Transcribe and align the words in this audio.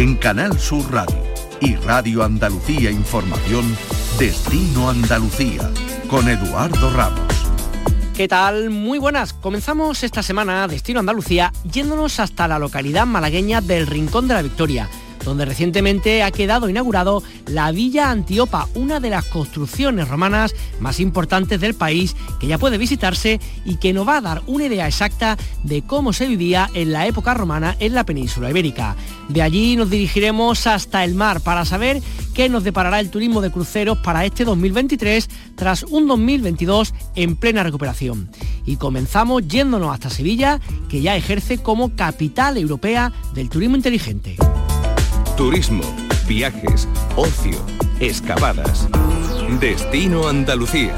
En 0.00 0.16
Canal 0.16 0.58
Sur 0.58 0.90
Radio 0.90 1.22
y 1.60 1.74
Radio 1.74 2.24
Andalucía 2.24 2.90
Información, 2.90 3.76
Destino 4.18 4.88
Andalucía, 4.88 5.70
con 6.08 6.26
Eduardo 6.26 6.90
Ramos. 6.94 7.20
¿Qué 8.16 8.26
tal? 8.26 8.70
Muy 8.70 8.98
buenas. 8.98 9.34
Comenzamos 9.34 10.02
esta 10.02 10.22
semana 10.22 10.66
Destino 10.68 11.00
Andalucía 11.00 11.52
yéndonos 11.70 12.18
hasta 12.18 12.48
la 12.48 12.58
localidad 12.58 13.04
malagueña 13.04 13.60
del 13.60 13.86
Rincón 13.86 14.26
de 14.26 14.32
la 14.32 14.40
Victoria 14.40 14.88
donde 15.24 15.44
recientemente 15.44 16.22
ha 16.22 16.30
quedado 16.30 16.68
inaugurado 16.68 17.22
la 17.46 17.70
Villa 17.72 18.10
Antiopa, 18.10 18.68
una 18.74 19.00
de 19.00 19.10
las 19.10 19.26
construcciones 19.26 20.08
romanas 20.08 20.54
más 20.80 21.00
importantes 21.00 21.60
del 21.60 21.74
país 21.74 22.16
que 22.38 22.46
ya 22.46 22.58
puede 22.58 22.78
visitarse 22.78 23.40
y 23.64 23.76
que 23.76 23.92
nos 23.92 24.06
va 24.06 24.16
a 24.16 24.20
dar 24.20 24.42
una 24.46 24.66
idea 24.66 24.86
exacta 24.86 25.36
de 25.64 25.82
cómo 25.82 26.12
se 26.12 26.26
vivía 26.26 26.70
en 26.74 26.92
la 26.92 27.06
época 27.06 27.34
romana 27.34 27.76
en 27.80 27.94
la 27.94 28.04
península 28.04 28.50
ibérica. 28.50 28.96
De 29.28 29.42
allí 29.42 29.76
nos 29.76 29.90
dirigiremos 29.90 30.66
hasta 30.66 31.04
el 31.04 31.14
mar 31.14 31.40
para 31.40 31.64
saber 31.64 32.02
qué 32.34 32.48
nos 32.48 32.64
deparará 32.64 33.00
el 33.00 33.10
turismo 33.10 33.40
de 33.40 33.50
cruceros 33.50 33.98
para 33.98 34.24
este 34.24 34.44
2023 34.44 35.28
tras 35.54 35.84
un 35.84 36.06
2022 36.06 36.94
en 37.14 37.36
plena 37.36 37.62
recuperación. 37.62 38.30
Y 38.66 38.76
comenzamos 38.76 39.46
yéndonos 39.46 39.92
hasta 39.92 40.10
Sevilla, 40.10 40.60
que 40.88 41.02
ya 41.02 41.16
ejerce 41.16 41.58
como 41.58 41.94
capital 41.96 42.56
europea 42.56 43.12
del 43.34 43.48
turismo 43.48 43.76
inteligente. 43.76 44.36
Turismo, 45.40 45.82
viajes, 46.28 46.86
ocio, 47.16 47.56
excavadas. 47.98 48.86
Destino 49.58 50.28
Andalucía. 50.28 50.94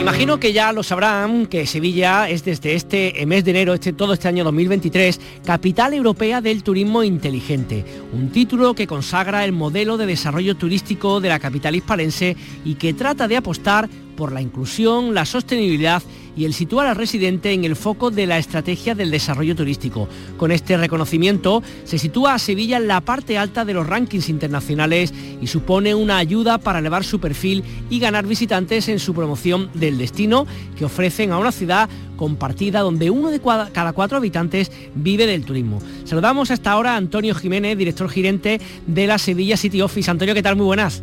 Imagino 0.00 0.40
que 0.40 0.54
ya 0.54 0.72
lo 0.72 0.82
sabrán 0.82 1.44
que 1.44 1.66
Sevilla 1.66 2.30
es 2.30 2.44
desde 2.44 2.76
este 2.76 3.26
mes 3.26 3.44
de 3.44 3.50
enero, 3.50 3.74
este, 3.74 3.92
todo 3.92 4.14
este 4.14 4.28
año 4.28 4.42
2023, 4.42 5.20
capital 5.44 5.92
europea 5.92 6.40
del 6.40 6.62
turismo 6.62 7.02
inteligente, 7.02 7.84
un 8.12 8.30
título 8.30 8.74
que 8.74 8.86
consagra 8.86 9.44
el 9.44 9.52
modelo 9.52 9.98
de 9.98 10.06
desarrollo 10.06 10.56
turístico 10.56 11.20
de 11.20 11.28
la 11.28 11.38
capital 11.38 11.74
hispalense 11.74 12.38
y 12.64 12.76
que 12.76 12.94
trata 12.94 13.28
de 13.28 13.36
apostar 13.36 13.90
por 14.22 14.30
la 14.30 14.40
inclusión, 14.40 15.14
la 15.14 15.26
sostenibilidad 15.26 16.00
y 16.36 16.44
el 16.44 16.54
situar 16.54 16.86
al 16.86 16.94
residente 16.94 17.50
en 17.50 17.64
el 17.64 17.74
foco 17.74 18.12
de 18.12 18.28
la 18.28 18.38
estrategia 18.38 18.94
del 18.94 19.10
desarrollo 19.10 19.56
turístico. 19.56 20.08
Con 20.36 20.52
este 20.52 20.76
reconocimiento 20.76 21.60
se 21.82 21.98
sitúa 21.98 22.34
a 22.34 22.38
Sevilla 22.38 22.76
en 22.76 22.86
la 22.86 23.00
parte 23.00 23.36
alta 23.36 23.64
de 23.64 23.74
los 23.74 23.84
rankings 23.84 24.28
internacionales 24.28 25.12
y 25.40 25.48
supone 25.48 25.96
una 25.96 26.18
ayuda 26.18 26.58
para 26.58 26.78
elevar 26.78 27.02
su 27.02 27.18
perfil 27.18 27.64
y 27.90 27.98
ganar 27.98 28.24
visitantes 28.24 28.88
en 28.88 29.00
su 29.00 29.12
promoción 29.12 29.70
del 29.74 29.98
destino 29.98 30.46
que 30.78 30.84
ofrecen 30.84 31.32
a 31.32 31.38
una 31.38 31.50
ciudad 31.50 31.88
compartida 32.16 32.78
donde 32.78 33.10
uno 33.10 33.28
de 33.28 33.40
cada 33.40 33.92
cuatro 33.92 34.18
habitantes 34.18 34.70
vive 34.94 35.26
del 35.26 35.44
turismo. 35.44 35.80
Saludamos 36.04 36.52
hasta 36.52 36.70
ahora 36.70 36.94
Antonio 36.94 37.34
Jiménez, 37.34 37.76
director 37.76 38.08
gerente 38.08 38.60
de 38.86 39.06
la 39.08 39.18
Sevilla 39.18 39.56
City 39.56 39.82
Office. 39.82 40.08
Antonio, 40.08 40.32
¿qué 40.32 40.44
tal? 40.44 40.54
Muy 40.54 40.66
buenas. 40.66 41.02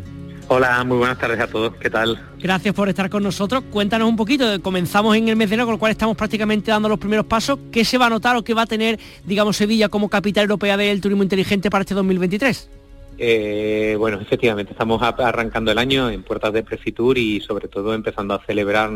Hola, 0.52 0.82
muy 0.82 0.98
buenas 0.98 1.16
tardes 1.16 1.38
a 1.38 1.46
todos. 1.46 1.76
¿Qué 1.76 1.88
tal? 1.88 2.20
Gracias 2.40 2.74
por 2.74 2.88
estar 2.88 3.08
con 3.08 3.22
nosotros. 3.22 3.62
Cuéntanos 3.70 4.08
un 4.08 4.16
poquito. 4.16 4.60
Comenzamos 4.60 5.16
en 5.16 5.28
el 5.28 5.36
mes 5.36 5.48
de 5.48 5.54
enero, 5.54 5.66
con 5.66 5.74
lo 5.74 5.78
cual 5.78 5.92
estamos 5.92 6.16
prácticamente 6.16 6.72
dando 6.72 6.88
los 6.88 6.98
primeros 6.98 7.24
pasos. 7.26 7.56
¿Qué 7.70 7.84
se 7.84 7.98
va 7.98 8.06
a 8.06 8.10
notar 8.10 8.36
o 8.36 8.42
qué 8.42 8.52
va 8.52 8.62
a 8.62 8.66
tener, 8.66 8.98
digamos, 9.24 9.56
Sevilla 9.56 9.88
como 9.88 10.08
capital 10.08 10.42
europea 10.42 10.76
del 10.76 11.00
turismo 11.00 11.22
inteligente 11.22 11.70
para 11.70 11.82
este 11.82 11.94
2023? 11.94 12.68
Eh, 13.18 13.94
bueno, 13.96 14.20
efectivamente, 14.20 14.72
estamos 14.72 15.00
arrancando 15.00 15.70
el 15.70 15.78
año 15.78 16.10
en 16.10 16.24
puertas 16.24 16.52
de 16.52 16.64
Prefitur 16.64 17.16
y 17.16 17.40
sobre 17.40 17.68
todo 17.68 17.94
empezando 17.94 18.34
a 18.34 18.44
celebrar 18.44 18.90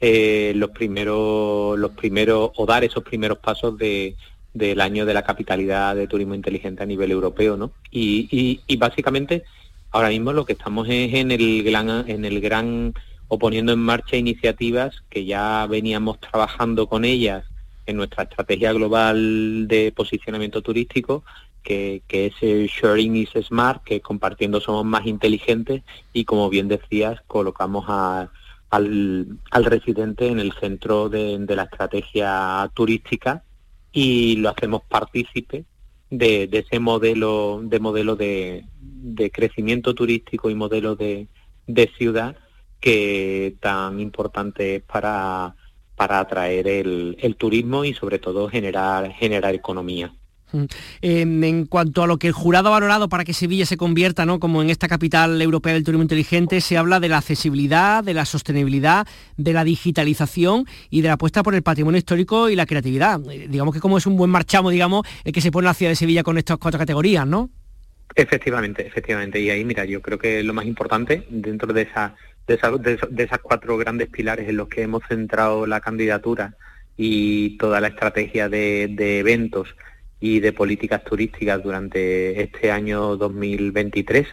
eh, 0.00 0.54
los 0.56 0.70
primeros, 0.70 1.78
los 1.78 1.92
primeros, 1.92 2.50
o 2.56 2.66
dar 2.66 2.82
esos 2.82 3.04
primeros 3.04 3.38
pasos 3.38 3.78
del 3.78 4.80
año 4.80 5.06
de 5.06 5.14
la 5.14 5.22
capitalidad 5.22 5.94
de 5.94 6.08
turismo 6.08 6.34
inteligente 6.34 6.82
a 6.82 6.86
nivel 6.86 7.12
europeo, 7.12 7.56
¿no? 7.56 7.70
y 7.92 8.76
básicamente 8.76 9.44
Ahora 9.92 10.08
mismo 10.10 10.32
lo 10.32 10.44
que 10.44 10.52
estamos 10.52 10.88
es 10.88 11.14
en 11.14 11.32
el 11.32 11.64
gran, 11.64 12.08
en 12.08 12.24
el 12.24 12.40
gran 12.40 12.94
o 13.28 13.38
poniendo 13.38 13.72
en 13.72 13.80
marcha 13.80 14.16
iniciativas 14.16 15.02
que 15.08 15.24
ya 15.24 15.66
veníamos 15.68 16.20
trabajando 16.20 16.86
con 16.88 17.04
ellas 17.04 17.44
en 17.86 17.96
nuestra 17.96 18.24
estrategia 18.24 18.72
global 18.72 19.66
de 19.66 19.92
posicionamiento 19.92 20.62
turístico, 20.62 21.24
que, 21.62 22.02
es 22.08 22.32
el 22.40 22.68
Sharing 22.68 23.16
is 23.16 23.30
Smart, 23.42 23.82
que 23.84 24.00
compartiendo 24.00 24.60
somos 24.60 24.84
más 24.84 25.06
inteligentes 25.06 25.82
y 26.12 26.24
como 26.24 26.48
bien 26.50 26.68
decías, 26.68 27.20
colocamos 27.26 27.86
al, 27.88 29.38
residente 29.52 30.28
en 30.28 30.38
el 30.38 30.52
centro 30.52 31.08
de, 31.08 31.36
de 31.38 31.56
la 31.56 31.64
estrategia 31.64 32.70
turística 32.74 33.42
y 33.92 34.36
lo 34.36 34.50
hacemos 34.50 34.82
partícipe 34.88 35.64
de, 36.10 36.48
ese 36.52 36.78
modelo 36.78 37.60
de 37.62 37.80
modelo 37.80 38.16
de, 38.16 38.64
crecimiento 39.32 39.94
turístico 39.94 40.50
y 40.50 40.54
modelo 40.54 40.96
de, 40.96 41.28
ciudad 41.96 42.36
que 42.80 43.56
tan 43.60 44.00
importante 44.00 44.76
es 44.76 44.82
para, 44.82 45.54
para 45.96 46.20
atraer 46.20 46.66
el, 46.66 47.16
el 47.20 47.36
turismo 47.36 47.84
y 47.84 47.94
sobre 47.94 48.18
todo 48.18 48.48
generar, 48.48 49.12
generar 49.12 49.54
economía. 49.54 50.12
En 51.02 51.66
cuanto 51.66 52.02
a 52.02 52.06
lo 52.06 52.18
que 52.18 52.28
el 52.28 52.32
jurado 52.32 52.68
ha 52.68 52.72
valorado 52.72 53.08
para 53.08 53.24
que 53.24 53.32
Sevilla 53.32 53.66
se 53.66 53.76
convierta 53.76 54.26
¿no? 54.26 54.40
como 54.40 54.62
en 54.62 54.70
esta 54.70 54.88
capital 54.88 55.40
europea 55.40 55.74
del 55.74 55.84
turismo 55.84 56.02
inteligente, 56.02 56.60
se 56.60 56.76
habla 56.76 57.00
de 57.00 57.08
la 57.08 57.18
accesibilidad, 57.18 58.02
de 58.04 58.14
la 58.14 58.24
sostenibilidad, 58.24 59.06
de 59.36 59.52
la 59.52 59.64
digitalización 59.64 60.66
y 60.90 61.02
de 61.02 61.08
la 61.08 61.14
apuesta 61.14 61.42
por 61.42 61.54
el 61.54 61.62
patrimonio 61.62 61.98
histórico 61.98 62.48
y 62.48 62.56
la 62.56 62.66
creatividad. 62.66 63.20
Eh, 63.30 63.46
digamos 63.48 63.74
que 63.74 63.80
como 63.80 63.98
es 63.98 64.06
un 64.06 64.16
buen 64.16 64.30
marchamo, 64.30 64.70
digamos, 64.70 65.06
el 65.24 65.32
que 65.32 65.40
se 65.40 65.50
pone 65.50 65.66
la 65.66 65.74
ciudad 65.74 65.92
de 65.92 65.96
Sevilla 65.96 66.22
con 66.22 66.38
estas 66.38 66.58
cuatro 66.58 66.78
categorías, 66.78 67.26
¿no? 67.26 67.50
Efectivamente, 68.14 68.86
efectivamente. 68.86 69.40
Y 69.40 69.50
ahí, 69.50 69.64
mira, 69.64 69.84
yo 69.84 70.02
creo 70.02 70.18
que 70.18 70.42
lo 70.42 70.52
más 70.52 70.66
importante 70.66 71.26
dentro 71.30 71.72
de, 71.72 71.82
esas 72.46 73.38
cuatro 73.40 73.76
grandes 73.78 74.08
pilares 74.08 74.48
en 74.48 74.56
los 74.56 74.68
que 74.68 74.82
hemos 74.82 75.02
centrado 75.08 75.66
la 75.66 75.80
candidatura 75.80 76.54
y 76.96 77.56
toda 77.56 77.80
la 77.80 77.88
estrategia 77.88 78.48
de 78.48 79.18
eventos 79.20 79.74
y 80.20 80.40
de 80.40 80.52
políticas 80.52 81.02
turísticas 81.02 81.62
durante 81.62 82.42
este 82.42 82.70
año 82.70 83.16
2023. 83.16 84.26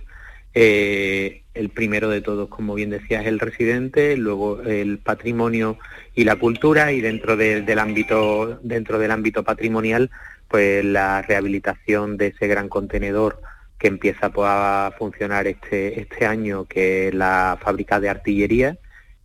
Eh, 0.54 1.44
el 1.54 1.70
primero 1.70 2.10
de 2.10 2.22
todos, 2.22 2.50
como 2.50 2.74
bien 2.76 2.90
decías, 2.90 3.26
el 3.26 3.40
residente, 3.40 4.18
luego 4.18 4.62
el 4.62 5.00
patrimonio 5.00 5.78
y 6.14 6.24
la 6.24 6.36
cultura 6.36 6.92
y 6.92 7.02
dentro 7.02 7.38
del 7.38 7.80
ámbito 7.80 8.60
dentro 8.62 9.00
del 9.00 9.12
ámbito 9.12 9.44
patrimonial, 9.44 10.10
pues 10.48 10.84
la 10.84 11.22
rehabilitación 11.22 12.18
de 12.18 12.28
ese 12.28 12.48
gran 12.48 12.70
contenedor 12.70 13.42
que 13.78 13.88
empieza 13.88 14.30
pues, 14.32 14.48
a 14.50 14.94
funcionar 14.98 15.48
este 15.48 16.02
este 16.02 16.26
año, 16.26 16.66
que 16.66 17.10
es 17.10 17.14
la 17.14 17.58
fábrica 17.62 18.00
de 18.00 18.10
artillería, 18.10 18.78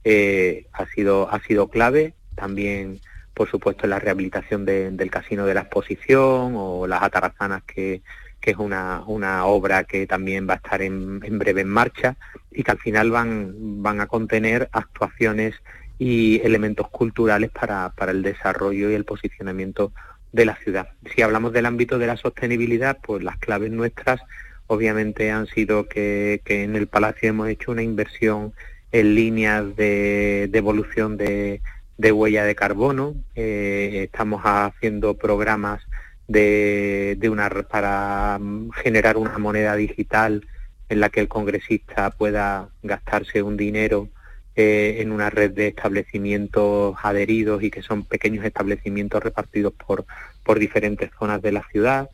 eh, 0.04 0.66
ha 0.72 0.86
sido 0.86 1.30
ha 1.32 1.40
sido 1.40 1.68
clave. 1.68 2.14
También 2.34 3.00
por 3.34 3.50
supuesto 3.50 3.86
la 3.86 3.98
rehabilitación 3.98 4.64
del 4.64 5.10
Casino 5.10 5.46
de 5.46 5.54
la 5.54 5.62
Exposición 5.62 6.54
o 6.56 6.86
las 6.86 7.02
Atarazanas, 7.02 7.62
que, 7.62 8.02
es 8.42 8.56
una, 8.56 9.02
una, 9.06 9.46
obra 9.46 9.84
que 9.84 10.06
también 10.06 10.48
va 10.48 10.54
a 10.54 10.56
estar 10.56 10.82
en, 10.82 11.20
breve 11.38 11.60
en 11.60 11.68
marcha 11.68 12.16
y 12.50 12.64
que 12.64 12.72
al 12.72 12.78
final 12.78 13.10
van, 13.10 13.82
van 13.82 14.00
a 14.00 14.08
contener 14.08 14.68
actuaciones 14.72 15.54
y 15.98 16.40
elementos 16.44 16.88
culturales 16.88 17.50
para, 17.50 17.90
para 17.90 18.10
el 18.10 18.22
desarrollo 18.22 18.90
y 18.90 18.94
el 18.94 19.04
posicionamiento 19.04 19.92
de 20.32 20.44
la 20.44 20.56
ciudad. 20.56 20.88
Si 21.14 21.22
hablamos 21.22 21.52
del 21.52 21.66
ámbito 21.66 21.98
de 21.98 22.08
la 22.08 22.16
sostenibilidad, 22.16 22.98
pues 23.02 23.22
las 23.22 23.38
claves 23.38 23.70
nuestras 23.70 24.20
obviamente 24.66 25.30
han 25.30 25.46
sido 25.46 25.86
que, 25.86 26.40
que 26.44 26.64
en 26.64 26.74
el 26.76 26.88
Palacio 26.88 27.28
hemos 27.28 27.48
hecho 27.48 27.70
una 27.70 27.82
inversión 27.82 28.52
en 28.90 29.14
líneas 29.14 29.76
de, 29.76 30.48
de 30.50 30.58
evolución 30.58 31.16
de, 31.16 31.60
de 31.98 32.12
huella 32.12 32.44
de 32.44 32.54
carbono. 32.54 33.14
Eh, 33.34 34.02
estamos 34.04 34.42
haciendo 34.44 35.14
programas 35.14 35.82
de, 36.28 37.16
de 37.18 37.28
una, 37.28 37.48
para 37.48 38.40
generar 38.82 39.16
una 39.16 39.38
moneda 39.38 39.76
digital 39.76 40.46
en 40.88 41.00
la 41.00 41.08
que 41.10 41.20
el 41.20 41.28
congresista 41.28 42.10
pueda 42.10 42.68
gastarse 42.82 43.42
un 43.42 43.56
dinero 43.56 44.08
eh, 44.54 44.96
en 45.00 45.12
una 45.12 45.30
red 45.30 45.52
de 45.52 45.68
establecimientos 45.68 46.94
adheridos 47.02 47.62
y 47.62 47.70
que 47.70 47.82
son 47.82 48.04
pequeños 48.04 48.44
establecimientos 48.44 49.22
repartidos 49.22 49.72
por, 49.72 50.04
por 50.44 50.58
diferentes 50.58 51.10
zonas 51.18 51.40
de 51.40 51.52
la 51.52 51.62
ciudad. 51.70 52.10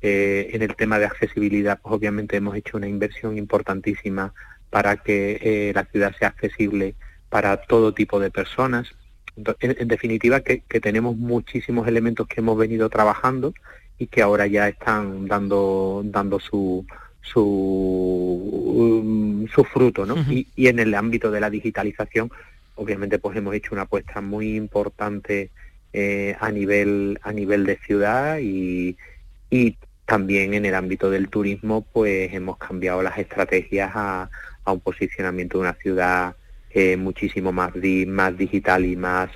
Eh, 0.00 0.50
en 0.52 0.62
el 0.62 0.76
tema 0.76 0.98
de 0.98 1.06
accesibilidad, 1.06 1.80
pues 1.82 1.94
obviamente 1.94 2.36
hemos 2.36 2.54
hecho 2.56 2.76
una 2.76 2.88
inversión 2.88 3.36
importantísima 3.36 4.32
para 4.70 4.98
que 4.98 5.72
la 5.74 5.84
ciudad 5.86 6.14
sea 6.16 6.28
accesible 6.28 6.94
para 7.28 7.56
todo 7.56 7.92
tipo 7.92 8.20
de 8.20 8.30
personas 8.30 8.94
en, 9.60 9.88
definitiva 9.88 10.40
que, 10.40 10.62
tenemos 10.80 11.16
muchísimos 11.16 11.86
elementos 11.88 12.26
que 12.26 12.40
hemos 12.40 12.56
venido 12.56 12.88
trabajando 12.88 13.52
y 13.98 14.06
que 14.06 14.22
ahora 14.22 14.46
ya 14.46 14.68
están 14.68 15.26
dando 15.26 16.02
dando 16.04 16.40
su 16.40 16.86
su, 17.22 17.42
um, 17.42 19.46
su 19.48 19.64
fruto 19.64 20.06
¿no? 20.06 20.16
y, 20.30 20.46
en 20.56 20.78
el 20.78 20.94
ámbito 20.94 21.30
de 21.30 21.40
la 21.40 21.50
digitalización 21.50 22.30
obviamente 22.76 23.18
pues 23.18 23.36
hemos 23.36 23.54
hecho 23.54 23.74
una 23.74 23.82
apuesta 23.82 24.20
muy 24.20 24.56
importante 24.56 25.50
eh, 25.92 26.36
a 26.40 26.50
nivel 26.50 27.18
a 27.22 27.32
nivel 27.32 27.66
de 27.66 27.76
ciudad 27.76 28.38
y, 28.38 28.96
y 29.50 29.76
también 30.06 30.54
en 30.54 30.64
el 30.64 30.74
ámbito 30.74 31.10
del 31.10 31.28
turismo 31.28 31.84
pues 31.92 32.32
hemos 32.32 32.56
cambiado 32.56 33.02
las 33.02 33.18
estrategias 33.18 33.90
a, 33.94 34.30
a 34.64 34.72
un 34.72 34.80
posicionamiento 34.80 35.58
de 35.58 35.62
una 35.62 35.74
ciudad 35.74 36.36
eh, 36.70 36.96
muchísimo 36.96 37.52
más 37.52 37.72
más 38.06 38.36
digital 38.36 38.84
y 38.84 38.96
más 38.96 39.30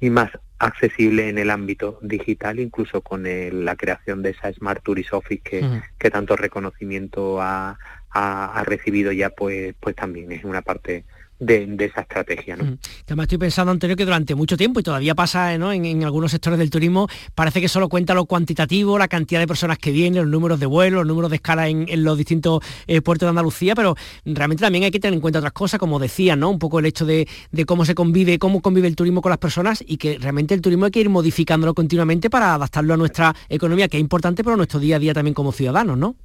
y 0.00 0.10
más 0.10 0.30
accesible 0.58 1.28
en 1.28 1.38
el 1.38 1.50
ámbito 1.50 1.98
digital, 2.02 2.58
incluso 2.58 3.00
con 3.00 3.24
la 3.24 3.76
creación 3.76 4.22
de 4.22 4.30
esa 4.30 4.52
Smart 4.52 4.82
Tourist 4.82 5.12
Office 5.12 5.42
que, 5.42 5.64
que 5.98 6.10
tanto 6.10 6.34
reconocimiento 6.36 7.40
ha, 7.40 7.78
ha, 8.10 8.64
recibido 8.64 9.12
ya, 9.12 9.30
pues, 9.30 9.74
pues 9.78 9.94
también 9.94 10.32
es 10.32 10.44
una 10.44 10.62
parte 10.62 11.04
de, 11.38 11.76
esa 11.78 12.02
estrategia. 12.02 12.56
¿no? 12.56 12.78
Además 13.06 13.24
estoy 13.24 13.38
pensando, 13.38 13.72
Antonio, 13.72 13.96
que 13.96 14.04
durante 14.04 14.34
mucho 14.34 14.56
tiempo, 14.56 14.80
y 14.80 14.82
todavía 14.82 15.14
pasa 15.14 15.56
¿no? 15.58 15.72
en, 15.72 16.04
algunos 16.04 16.30
sectores 16.30 16.58
del 16.58 16.70
turismo, 16.70 17.08
parece 17.34 17.60
que 17.60 17.68
solo 17.68 17.88
cuenta 17.88 18.14
lo 18.14 18.26
cuantitativo, 18.26 18.98
la 18.98 19.08
cantidad 19.08 19.40
de 19.40 19.46
personas 19.46 19.78
que 19.78 19.90
vienen, 19.90 20.22
los 20.22 20.30
números 20.30 20.60
de 20.60 20.66
vuelos, 20.66 20.98
los 21.00 21.06
números 21.06 21.30
de 21.30 21.36
escala 21.36 21.68
en, 21.68 21.86
los 22.02 22.16
distintos 22.16 22.62
eh, 22.86 23.00
puertos 23.00 23.26
de 23.26 23.30
Andalucía, 23.30 23.74
pero 23.74 23.94
realmente 24.24 24.62
también 24.62 24.84
hay 24.84 24.90
que 24.90 25.00
tener 25.00 25.14
en 25.14 25.20
cuenta 25.20 25.38
otras 25.38 25.52
cosas, 25.52 25.78
como 25.78 25.98
decía, 25.98 26.36
¿no? 26.36 26.50
un 26.50 26.58
poco 26.58 26.78
el 26.78 26.86
hecho 26.86 27.06
de, 27.06 27.26
cómo 27.66 27.84
se 27.84 27.94
convive, 27.94 28.38
cómo 28.38 28.60
convive 28.60 28.88
el 28.88 28.96
turismo 28.96 29.22
con 29.22 29.30
las 29.30 29.38
personas 29.38 29.82
y 29.86 29.96
que 29.96 30.18
realmente 30.18 30.54
el 30.54 30.60
turismo 30.60 30.86
hay 30.86 30.90
que 30.90 31.00
ir 31.00 31.08
modificándolo 31.08 31.74
continuamente 31.74 32.30
para 32.30 32.54
adaptarlo 32.54 32.94
a 32.94 32.96
nuestra 32.96 33.34
economía, 33.48 33.88
que 33.88 33.96
es 33.96 34.00
importante, 34.00 34.44
pero 34.44 34.56
nuestro 34.56 34.80
día 34.80 34.96
a 34.96 34.98
día 34.98 35.14
también 35.14 35.34
como 35.34 35.52
ciudadanos, 35.52 35.98
¿no? 35.98 36.16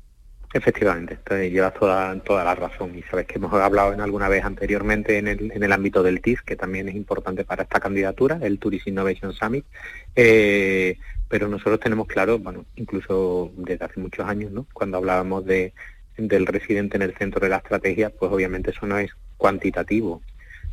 Efectivamente, 0.55 1.15
entonces 1.15 1.51
llevas 1.51 1.73
toda, 1.73 2.15
toda 2.19 2.43
la 2.43 2.53
razón 2.53 2.95
y 2.95 3.01
sabes 3.01 3.25
que 3.25 3.39
hemos 3.39 3.51
hablado 3.53 3.91
en 3.91 4.01
alguna 4.01 4.29
vez 4.29 4.45
anteriormente 4.45 5.17
en 5.17 5.27
el, 5.27 5.51
en 5.51 5.63
el 5.63 5.71
ámbito 5.71 6.03
del 6.03 6.21
TIS, 6.21 6.43
que 6.43 6.55
también 6.55 6.87
es 6.87 6.93
importante 6.93 7.43
para 7.43 7.63
esta 7.63 7.79
candidatura, 7.79 8.37
el 8.39 8.59
Tourist 8.59 8.85
Innovation 8.87 9.33
Summit, 9.33 9.65
eh, 10.15 10.99
pero 11.27 11.47
nosotros 11.47 11.79
tenemos 11.79 12.05
claro, 12.05 12.37
bueno, 12.37 12.65
incluso 12.75 13.51
desde 13.57 13.83
hace 13.83 13.99
muchos 13.99 14.27
años, 14.27 14.51
¿no? 14.51 14.67
cuando 14.73 14.97
hablábamos 14.97 15.43
de, 15.43 15.73
del 16.17 16.45
residente 16.45 16.97
en 16.97 17.01
el 17.01 17.15
centro 17.15 17.39
de 17.39 17.49
la 17.49 17.57
estrategia, 17.57 18.11
pues 18.11 18.31
obviamente 18.31 18.69
eso 18.69 18.85
no 18.85 18.99
es 18.99 19.09
cuantitativo. 19.37 20.21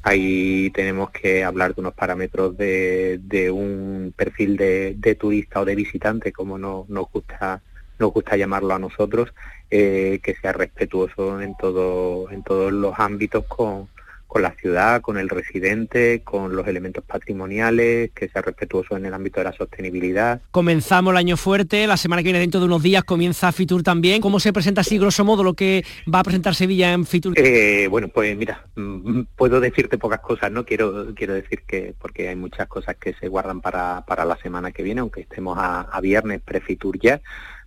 Ahí 0.02 0.70
tenemos 0.74 1.10
que 1.10 1.42
hablar 1.42 1.74
de 1.74 1.80
unos 1.80 1.94
parámetros 1.94 2.54
de, 2.58 3.18
de 3.22 3.50
un 3.50 4.12
perfil 4.14 4.58
de, 4.58 4.94
de 4.98 5.14
turista 5.14 5.60
o 5.60 5.64
de 5.64 5.74
visitante, 5.74 6.32
como 6.32 6.58
no, 6.58 6.84
nos 6.88 7.10
gusta 7.10 7.62
nos 8.00 8.12
gusta 8.12 8.36
llamarlo 8.36 8.74
a 8.74 8.78
nosotros, 8.78 9.32
eh, 9.70 10.18
que 10.22 10.34
sea 10.34 10.52
respetuoso 10.52 11.40
en, 11.40 11.56
todo, 11.56 12.30
en 12.30 12.42
todos 12.42 12.72
los 12.72 12.98
ámbitos 12.98 13.44
con, 13.46 13.88
con 14.30 14.42
la 14.42 14.52
ciudad, 14.52 15.00
con 15.00 15.18
el 15.18 15.28
residente, 15.28 16.22
con 16.22 16.54
los 16.54 16.68
elementos 16.68 17.02
patrimoniales, 17.02 18.12
que 18.12 18.28
sea 18.28 18.40
respetuoso 18.42 18.96
en 18.96 19.04
el 19.04 19.12
ámbito 19.12 19.40
de 19.40 19.44
la 19.44 19.52
sostenibilidad. 19.52 20.40
Comenzamos 20.52 21.10
el 21.10 21.16
año 21.16 21.36
fuerte, 21.36 21.84
la 21.88 21.96
semana 21.96 22.22
que 22.22 22.26
viene 22.26 22.38
dentro 22.38 22.60
de 22.60 22.66
unos 22.66 22.80
días 22.80 23.02
comienza 23.02 23.50
Fitur 23.50 23.82
también. 23.82 24.20
¿Cómo 24.20 24.38
se 24.38 24.52
presenta 24.52 24.82
así 24.82 24.98
grosso 24.98 25.24
modo 25.24 25.42
lo 25.42 25.54
que 25.54 25.84
va 26.12 26.20
a 26.20 26.22
presentar 26.22 26.54
Sevilla 26.54 26.92
en 26.92 27.06
Fitur? 27.06 27.34
Eh, 27.36 27.88
bueno, 27.90 28.06
pues 28.06 28.36
mira, 28.36 28.64
mm, 28.76 29.22
puedo 29.34 29.58
decirte 29.58 29.98
pocas 29.98 30.20
cosas, 30.20 30.52
¿no? 30.52 30.64
Quiero, 30.64 31.12
quiero 31.16 31.34
decir 31.34 31.62
que, 31.66 31.92
porque 31.98 32.28
hay 32.28 32.36
muchas 32.36 32.68
cosas 32.68 32.94
que 32.98 33.14
se 33.14 33.26
guardan 33.26 33.60
para, 33.60 34.04
para 34.06 34.24
la 34.24 34.36
semana 34.36 34.70
que 34.70 34.84
viene, 34.84 35.00
aunque 35.00 35.22
estemos 35.22 35.58
a, 35.58 35.80
a 35.80 36.00
viernes 36.00 36.40
pre-Fitur 36.40 37.00
ya, 37.00 37.20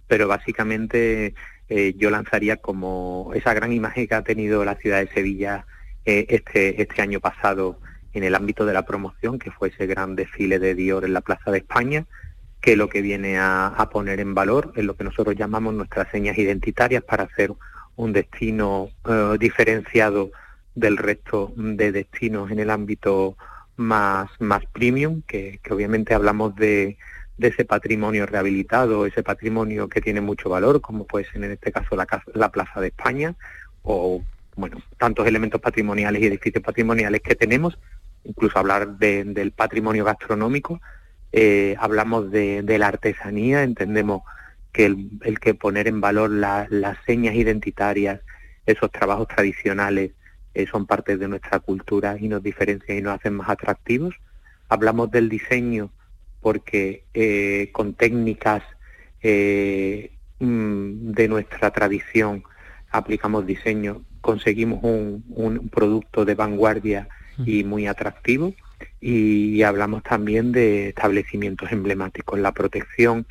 pero 0.08 0.28
básicamente 0.28 1.34
eh, 1.70 1.94
yo 1.98 2.10
lanzaría 2.10 2.58
como 2.58 3.32
esa 3.34 3.54
gran 3.54 3.72
imagen 3.72 4.08
que 4.08 4.16
ha 4.16 4.22
tenido 4.22 4.66
la 4.66 4.76
ciudad 4.76 5.00
de 5.00 5.08
Sevilla 5.14 5.66
eh, 6.06 6.26
este, 6.30 6.82
este 6.82 7.02
año 7.02 7.20
pasado 7.20 7.80
en 8.14 8.24
el 8.24 8.36
ámbito 8.36 8.66
de 8.66 8.74
la 8.74 8.86
promoción, 8.86 9.40
que 9.40 9.52
fue 9.52 9.70
ese 9.70 9.88
gran 9.88 10.16
desfile 10.16 10.60
de 10.60 10.76
Dior 10.76 11.06
en 11.06 11.14
la 11.14 11.22
Plaza 11.22 11.52
de 11.52 11.60
España, 11.60 12.06
que 12.62 12.76
lo 12.76 12.90
que 12.90 13.02
viene 13.02 13.38
a, 13.40 13.90
poner 13.92 14.20
en 14.20 14.34
valor 14.34 14.72
es 14.76 14.84
lo 14.84 14.96
que 14.96 15.04
nosotros 15.04 15.36
llamamos 15.36 15.74
nuestras 15.74 16.10
señas 16.12 16.38
identitarias 16.38 17.04
para 17.04 17.24
hacer 17.24 17.52
un 17.96 18.14
destino 18.14 18.90
eh, 19.10 19.38
diferenciado 19.40 20.32
del 20.76 20.98
resto 20.98 21.54
de 21.56 21.92
destinos 21.92 22.52
en 22.52 22.60
el 22.60 22.70
ámbito 22.70 23.36
más, 23.76 24.30
más 24.40 24.64
premium, 24.68 25.22
que 25.28 25.60
obviamente 25.70 26.14
hablamos 26.14 26.56
de, 26.56 26.98
de 27.38 27.48
ese 27.48 27.66
patrimonio 27.66 28.26
rehabilitado, 28.26 29.06
ese 29.06 29.24
patrimonio 29.24 29.90
que 29.90 30.02
tiene 30.02 30.22
mucho 30.22 30.50
valor, 30.50 30.82
como 30.82 31.06
puede 31.06 31.26
ser 31.26 31.44
en 31.44 31.52
este 31.52 31.72
caso 31.72 31.96
la, 31.96 32.08
la 32.34 32.52
Plaza 32.52 32.80
de 32.80 32.88
España, 32.88 33.36
o 33.82 34.24
bueno, 34.56 34.78
tantos 34.98 35.28
elementos 35.28 35.60
patrimoniales 35.60 36.22
y 36.22 36.28
edificios 36.28 36.64
patrimoniales 36.64 37.22
que 37.22 37.36
tenemos, 37.36 37.78
incluso 38.24 38.58
hablar 38.60 38.98
del 38.98 39.52
patrimonio 39.52 40.06
gastronómico, 40.06 40.80
eh, 41.32 41.76
hablamos 41.80 42.32
de, 42.32 42.64
la 42.78 42.88
artesanía, 42.88 43.64
entendemos 43.64 44.22
que 44.72 44.86
el, 44.86 45.40
que 45.40 45.56
poner 45.56 45.88
en 45.88 46.00
valor 46.00 46.30
las 46.30 46.98
señas 47.06 47.36
identitarias, 47.36 48.22
esos 48.66 48.92
trabajos 48.92 49.28
tradicionales, 49.28 50.12
eh, 50.54 50.68
son 50.68 50.86
parte 50.86 51.18
de 51.18 51.28
nuestra 51.28 51.60
cultura 51.60 52.16
y 52.20 52.28
nos 52.28 52.44
diferencian 52.44 52.98
y 52.98 53.02
nos 53.02 53.16
hacen 53.16 53.34
más 53.34 53.50
atractivos. 53.50 54.14
Hablamos 54.70 55.10
del 55.10 55.28
diseño, 55.28 55.90
porque 56.44 57.06
eh, 57.14 57.70
con 57.72 57.94
técnicas 57.94 58.62
eh, 59.24 60.12
mm, 60.40 61.12
de 61.12 61.28
nuestra 61.28 61.72
tradición 61.72 62.44
aplicamos 62.92 63.48
diseño, 63.48 64.04
conseguimos 64.22 64.84
un, 64.84 65.70
producto 65.70 66.26
de 66.26 66.36
vanguardia 66.36 67.08
y 67.46 67.64
muy 67.64 67.88
atractivo 67.88 68.54
y 69.02 69.64
hablamos 69.64 70.04
también 70.04 70.52
de 70.52 70.90
establecimientos 70.90 71.72
emblemáticos, 71.72 72.40
la 72.40 72.52
protección 72.52 73.26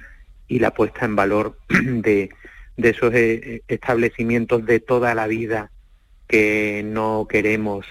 y 0.49 0.59
la 0.59 0.73
puesta 0.73 1.05
en 1.05 1.15
valor 1.15 1.57
de, 1.69 2.31
de 2.77 2.89
esos 2.89 3.15
eh, 3.15 3.63
establecimientos 3.69 4.67
de 4.67 4.81
toda 4.81 5.15
la 5.15 5.29
vida 5.29 5.71
que 6.27 6.83
no 6.85 7.27
queremos 7.29 7.87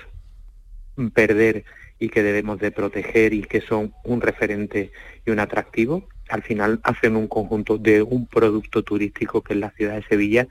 perder 1.13 1.63
y 2.01 2.09
que 2.09 2.23
debemos 2.23 2.59
de 2.59 2.71
proteger 2.71 3.31
y 3.31 3.43
que 3.43 3.61
son 3.61 3.93
un 4.03 4.21
referente 4.21 4.91
y 5.23 5.29
un 5.29 5.39
atractivo. 5.39 6.09
Al 6.29 6.41
final 6.41 6.79
hacen 6.83 7.15
un 7.15 7.27
conjunto 7.27 7.77
de 7.77 8.01
un 8.01 8.25
producto 8.25 8.83
turístico 8.83 9.43
que 9.43 9.53
es 9.53 9.59
la 9.59 9.69
ciudad 9.69 9.95
de 9.95 10.07
Sevilla, 10.07 10.47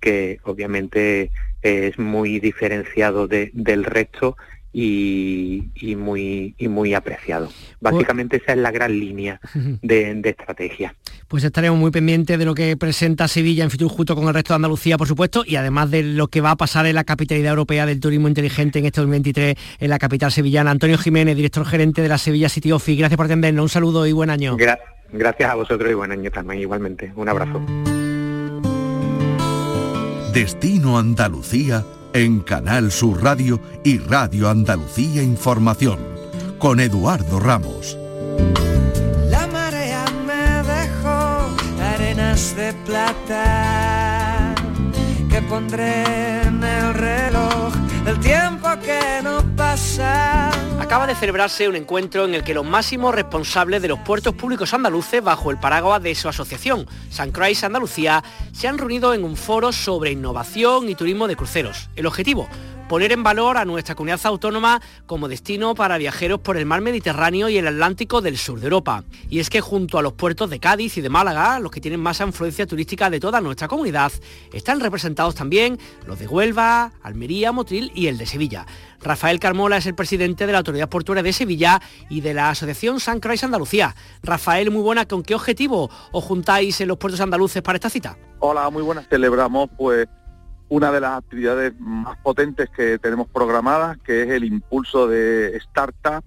que 0.00 0.38
obviamente 0.44 1.30
es 1.60 1.98
muy 1.98 2.40
diferenciado 2.40 3.28
del 3.28 3.84
resto 3.84 4.38
y, 4.74 5.94
muy, 5.96 6.54
y 6.58 6.68
muy 6.68 6.94
apreciado. 6.94 7.46
Pues 7.46 7.94
Básicamente 7.94 8.38
esa 8.38 8.52
es 8.52 8.58
la 8.58 8.72
gran 8.72 8.98
línea 8.98 9.40
de, 9.82 10.20
estrategia. 10.24 10.94
Pues 11.28 11.44
estaremos 11.44 11.78
muy 11.78 11.92
pendientes 11.92 12.38
de 12.38 12.44
lo 12.44 12.54
que 12.54 12.76
presenta 12.76 13.28
Sevilla 13.28 13.62
en 13.62 13.70
Fitur 13.70 13.88
junto 13.88 14.16
con 14.16 14.26
el 14.26 14.34
resto 14.34 14.52
de 14.52 14.56
Andalucía, 14.56 14.98
por 14.98 15.06
supuesto, 15.06 15.44
y 15.46 15.56
además 15.56 15.90
de 15.92 16.02
lo 16.02 16.26
que 16.26 16.40
va 16.40 16.50
a 16.50 16.56
pasar 16.56 16.86
en 16.86 16.96
la 16.96 17.04
capitalidad 17.04 17.50
europea 17.50 17.86
del 17.86 18.00
turismo 18.00 18.26
inteligente 18.26 18.80
en 18.80 18.86
este 18.86 19.00
2023 19.00 19.54
en 19.78 19.90
la 19.90 19.98
capital 19.98 20.32
sevillana. 20.32 20.72
Antonio 20.72 20.98
Jiménez, 20.98 21.36
director 21.36 21.64
gerente 21.64 22.02
de 22.02 22.08
la 22.08 22.18
Sevilla 22.18 22.48
City 22.48 22.72
Office, 22.72 22.98
gracias 22.98 23.16
por 23.16 23.26
atendernos. 23.26 23.62
Un 23.62 23.68
saludo 23.68 24.06
y 24.06 24.12
buen 24.12 24.30
año. 24.30 24.56
gracias 25.12 25.50
a 25.50 25.54
vosotros 25.54 25.88
y 25.90 25.94
buen 25.94 26.10
año 26.10 26.30
también 26.32 26.60
igualmente. 26.60 27.12
Un 27.14 27.28
abrazo. 27.28 27.64
Destino 30.32 30.98
Andalucía 30.98 31.84
en 32.14 32.40
Canal 32.40 32.90
Sur 32.92 33.22
Radio 33.22 33.60
y 33.82 33.98
Radio 33.98 34.48
Andalucía 34.48 35.22
Información, 35.22 35.98
con 36.58 36.78
Eduardo 36.78 37.40
Ramos. 37.40 37.98
La 39.28 39.48
marea 39.48 40.04
me 40.24 40.62
dejó 40.62 41.50
arenas 41.82 42.54
de 42.56 42.72
plata 42.86 44.54
que 45.28 45.42
pondré 45.42 46.04
en 46.42 46.62
el 46.62 46.94
reloj 46.94 47.74
el 48.06 48.20
tiempo 48.20 48.53
Acaba 50.80 51.06
de 51.06 51.14
celebrarse 51.14 51.68
un 51.68 51.76
encuentro 51.76 52.24
en 52.24 52.34
el 52.34 52.44
que 52.44 52.54
los 52.54 52.64
máximos 52.64 53.14
responsables 53.14 53.80
de 53.80 53.88
los 53.88 53.98
puertos 54.00 54.34
públicos 54.34 54.74
andaluces, 54.74 55.22
bajo 55.22 55.50
el 55.50 55.58
paraguas 55.58 56.02
de 56.02 56.14
su 56.14 56.28
asociación, 56.28 56.86
San 57.10 57.30
Croix 57.30 57.62
Andalucía, 57.64 58.22
se 58.52 58.68
han 58.68 58.78
reunido 58.78 59.14
en 59.14 59.24
un 59.24 59.36
foro 59.36 59.72
sobre 59.72 60.10
innovación 60.10 60.88
y 60.88 60.94
turismo 60.94 61.26
de 61.26 61.36
cruceros. 61.36 61.88
El 61.96 62.06
objetivo, 62.06 62.48
poner 62.94 63.10
en 63.10 63.24
valor 63.24 63.56
a 63.56 63.64
nuestra 63.64 63.96
comunidad 63.96 64.20
autónoma 64.22 64.80
como 65.06 65.26
destino 65.26 65.74
para 65.74 65.98
viajeros 65.98 66.38
por 66.38 66.56
el 66.56 66.64
mar 66.64 66.80
Mediterráneo 66.80 67.48
y 67.48 67.58
el 67.58 67.66
Atlántico 67.66 68.20
del 68.20 68.38
sur 68.38 68.60
de 68.60 68.66
Europa. 68.66 69.02
Y 69.28 69.40
es 69.40 69.50
que 69.50 69.60
junto 69.60 69.98
a 69.98 70.02
los 70.02 70.12
puertos 70.12 70.48
de 70.48 70.60
Cádiz 70.60 70.96
y 70.96 71.00
de 71.00 71.08
Málaga, 71.08 71.58
los 71.58 71.72
que 71.72 71.80
tienen 71.80 71.98
más 71.98 72.20
influencia 72.20 72.68
turística 72.68 73.10
de 73.10 73.18
toda 73.18 73.40
nuestra 73.40 73.66
comunidad, 73.66 74.12
están 74.52 74.78
representados 74.78 75.34
también 75.34 75.76
los 76.06 76.20
de 76.20 76.28
Huelva, 76.28 76.92
Almería, 77.02 77.50
Motril 77.50 77.90
y 77.96 78.06
el 78.06 78.16
de 78.16 78.26
Sevilla. 78.26 78.64
Rafael 79.00 79.40
Carmola 79.40 79.78
es 79.78 79.86
el 79.86 79.96
presidente 79.96 80.46
de 80.46 80.52
la 80.52 80.58
Autoridad 80.58 80.88
Portuaria 80.88 81.24
de 81.24 81.32
Sevilla 81.32 81.82
y 82.08 82.20
de 82.20 82.32
la 82.32 82.50
Asociación 82.50 83.00
San 83.00 83.18
Croix 83.18 83.42
Andalucía. 83.42 83.96
Rafael, 84.22 84.70
muy 84.70 84.82
buena, 84.82 85.04
¿con 85.06 85.24
qué 85.24 85.34
objetivo 85.34 85.90
os 86.12 86.22
juntáis 86.22 86.80
en 86.80 86.86
los 86.86 86.98
puertos 86.98 87.20
andaluces 87.20 87.60
para 87.60 87.74
esta 87.74 87.90
cita? 87.90 88.16
Hola, 88.38 88.70
muy 88.70 88.84
buenas. 88.84 89.08
Celebramos 89.08 89.68
pues 89.76 90.06
una 90.74 90.90
de 90.90 91.00
las 91.00 91.18
actividades 91.18 91.72
más 91.78 92.18
potentes 92.18 92.68
que 92.68 92.98
tenemos 92.98 93.28
programadas, 93.28 93.96
que 93.98 94.24
es 94.24 94.30
el 94.30 94.42
impulso 94.42 95.06
de 95.06 95.56
startups 95.60 96.26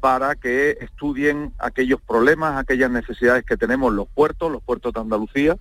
para 0.00 0.36
que 0.36 0.78
estudien 0.80 1.52
aquellos 1.58 2.00
problemas, 2.00 2.56
aquellas 2.56 2.90
necesidades 2.90 3.44
que 3.44 3.58
tenemos 3.58 3.92
los 3.92 4.08
puertos, 4.08 4.50
los 4.50 4.62
puertos 4.62 4.94
de 4.94 5.00
Andalucía, 5.00 5.58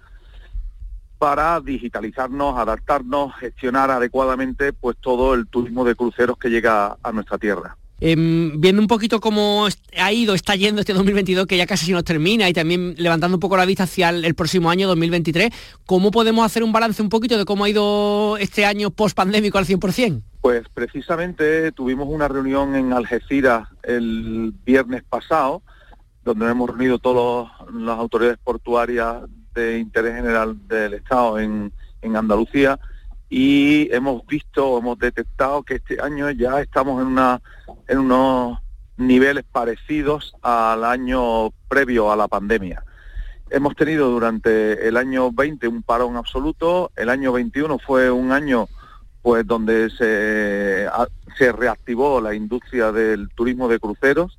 para 1.17 1.59
digitalizarnos, 1.59 2.57
adaptarnos, 2.57 3.35
gestionar 3.35 3.91
adecuadamente 3.91 4.71
pues 4.71 4.95
todo 5.01 5.33
el 5.33 5.45
turismo 5.47 5.83
de 5.83 5.95
cruceros 5.95 6.37
que 6.37 6.49
llega 6.49 6.95
a 7.03 7.11
nuestra 7.11 7.37
tierra. 7.37 7.75
Em, 8.05 8.60
viendo 8.60 8.81
un 8.81 8.88
poquito 8.89 9.22
cómo 9.22 9.65
ha 9.98 10.12
ido, 10.12 10.33
está 10.33 10.57
yendo 10.57 10.81
este 10.81 10.91
2022, 10.91 11.48
que 11.48 11.55
ya 11.55 11.65
casi 11.65 11.86
se 11.86 11.93
nos 11.93 12.03
termina, 12.03 12.50
y 12.50 12.53
también 12.53 12.95
levantando 12.98 13.38
un 13.38 13.39
poco 13.39 13.55
la 13.55 13.63
vista 13.63 13.83
hacia 13.83 14.10
el, 14.10 14.36
próximo 14.36 14.69
año 14.69 14.89
2023, 14.89 15.51
¿cómo 15.86 16.12
podemos 16.12 16.45
hacer 16.45 16.65
un 16.65 16.74
balance 16.74 17.01
un 17.01 17.07
poquito 17.07 17.38
de 17.38 17.45
cómo 17.45 17.63
ha 17.63 17.69
ido 17.69 18.36
este 18.39 18.65
año 18.65 18.89
post-pandémico 18.89 19.57
al 19.57 19.65
100%? 19.65 20.22
Pues 20.41 20.67
precisamente 20.74 21.72
tuvimos 21.72 22.10
una 22.10 22.27
reunión 22.27 22.75
en 22.75 22.91
Algeciras 22.91 23.69
el 23.83 24.53
viernes 24.65 25.03
pasado, 25.03 25.62
donde 26.25 26.51
hemos 26.51 26.72
reunido 26.72 27.00
todas 27.00 27.53
las 27.74 27.98
autoridades 27.98 28.38
portuarias 28.43 29.22
de 29.55 29.79
interés 29.79 30.13
general 30.13 30.57
del 30.67 30.95
Estado 30.95 31.39
en, 31.39 31.72
en 32.01 32.17
Andalucía 32.17 32.77
y 33.35 33.91
hemos 33.91 34.23
visto, 34.27 34.77
hemos 34.77 34.99
detectado 34.99 35.63
que 35.63 35.77
este 35.77 35.99
año 35.99 36.29
ya 36.29 36.61
estamos 36.61 37.01
en, 37.01 37.07
una, 37.07 37.41
en 37.87 37.97
unos 37.97 38.59
niveles 38.95 39.43
parecidos 39.51 40.35
al 40.43 40.83
año 40.83 41.49
previo 41.67 42.11
a 42.11 42.15
la 42.15 42.27
pandemia. 42.27 42.83
Hemos 43.49 43.75
tenido 43.75 44.11
durante 44.11 44.87
el 44.87 44.97
año 44.97 45.31
20 45.31 45.67
un 45.67 45.81
parón 45.81 46.15
absoluto, 46.15 46.91
el 46.95 47.09
año 47.09 47.31
21 47.31 47.79
fue 47.79 48.11
un 48.11 48.31
año 48.31 48.67
pues 49.23 49.47
donde 49.47 49.89
se, 49.89 50.87
se 51.35 51.51
reactivó 51.51 52.21
la 52.21 52.35
industria 52.35 52.91
del 52.91 53.29
turismo 53.29 53.67
de 53.67 53.79
cruceros 53.79 54.37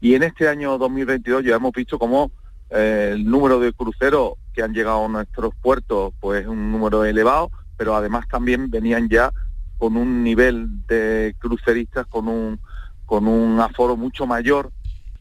y 0.00 0.14
en 0.14 0.22
este 0.22 0.48
año 0.48 0.78
2022 0.78 1.42
ya 1.42 1.56
hemos 1.56 1.72
visto 1.72 1.98
cómo 1.98 2.30
eh, 2.70 3.10
el 3.12 3.28
número 3.28 3.58
de 3.58 3.72
cruceros 3.72 4.34
que 4.54 4.62
han 4.62 4.72
llegado 4.72 5.06
a 5.06 5.08
nuestros 5.08 5.52
puertos 5.60 6.14
pues 6.20 6.42
es 6.42 6.46
un 6.46 6.70
número 6.70 7.04
elevado, 7.04 7.50
pero 7.76 7.94
además 7.94 8.26
también 8.28 8.70
venían 8.70 9.08
ya 9.08 9.32
con 9.78 9.96
un 9.96 10.22
nivel 10.24 10.86
de 10.86 11.34
cruceristas 11.38 12.06
con 12.06 12.28
un, 12.28 12.60
con 13.04 13.28
un 13.28 13.60
aforo 13.60 13.96
mucho 13.96 14.26
mayor. 14.26 14.72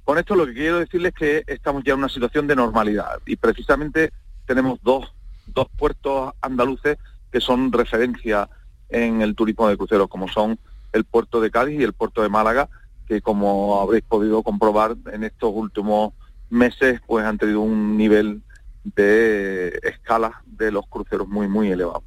Con 0.04 0.18
esto 0.18 0.36
lo 0.36 0.46
que 0.46 0.54
quiero 0.54 0.80
decirles 0.80 1.14
es 1.14 1.44
que 1.46 1.54
estamos 1.54 1.84
ya 1.84 1.94
en 1.94 2.00
una 2.00 2.10
situación 2.10 2.48
de 2.48 2.56
normalidad 2.56 3.20
y 3.26 3.36
precisamente 3.36 4.14
tenemos 4.46 4.80
dos, 4.84 5.14
dos 5.48 5.68
puertos 5.78 6.34
andaluces 6.42 6.98
que 7.32 7.42
son 7.42 7.72
referencia 7.72 8.48
en 8.90 9.22
el 9.22 9.36
turismo 9.36 9.68
de 9.68 9.78
cruceros, 9.78 10.08
como 10.08 10.28
son 10.28 10.60
el 10.94 11.04
puerto 11.04 11.42
de 11.42 11.52
Cádiz 11.52 11.80
y 11.80 11.84
el 11.84 11.94
puerto 11.94 12.22
de 12.22 12.30
Málaga, 12.30 12.70
que 13.08 13.22
como 13.22 13.82
habréis 13.82 14.04
podido 14.04 14.42
comprobar 14.44 14.96
en 15.12 15.24
estos 15.24 15.52
últimos 15.54 16.14
meses, 16.50 17.02
pues 17.06 17.26
han 17.26 17.38
tenido 17.38 17.62
un 17.62 17.98
nivel 17.98 18.42
de 18.96 19.80
escala 19.84 20.44
de 20.46 20.72
los 20.72 20.86
cruceros 20.88 21.28
muy, 21.28 21.48
muy 21.48 21.72
elevados. 21.72 22.04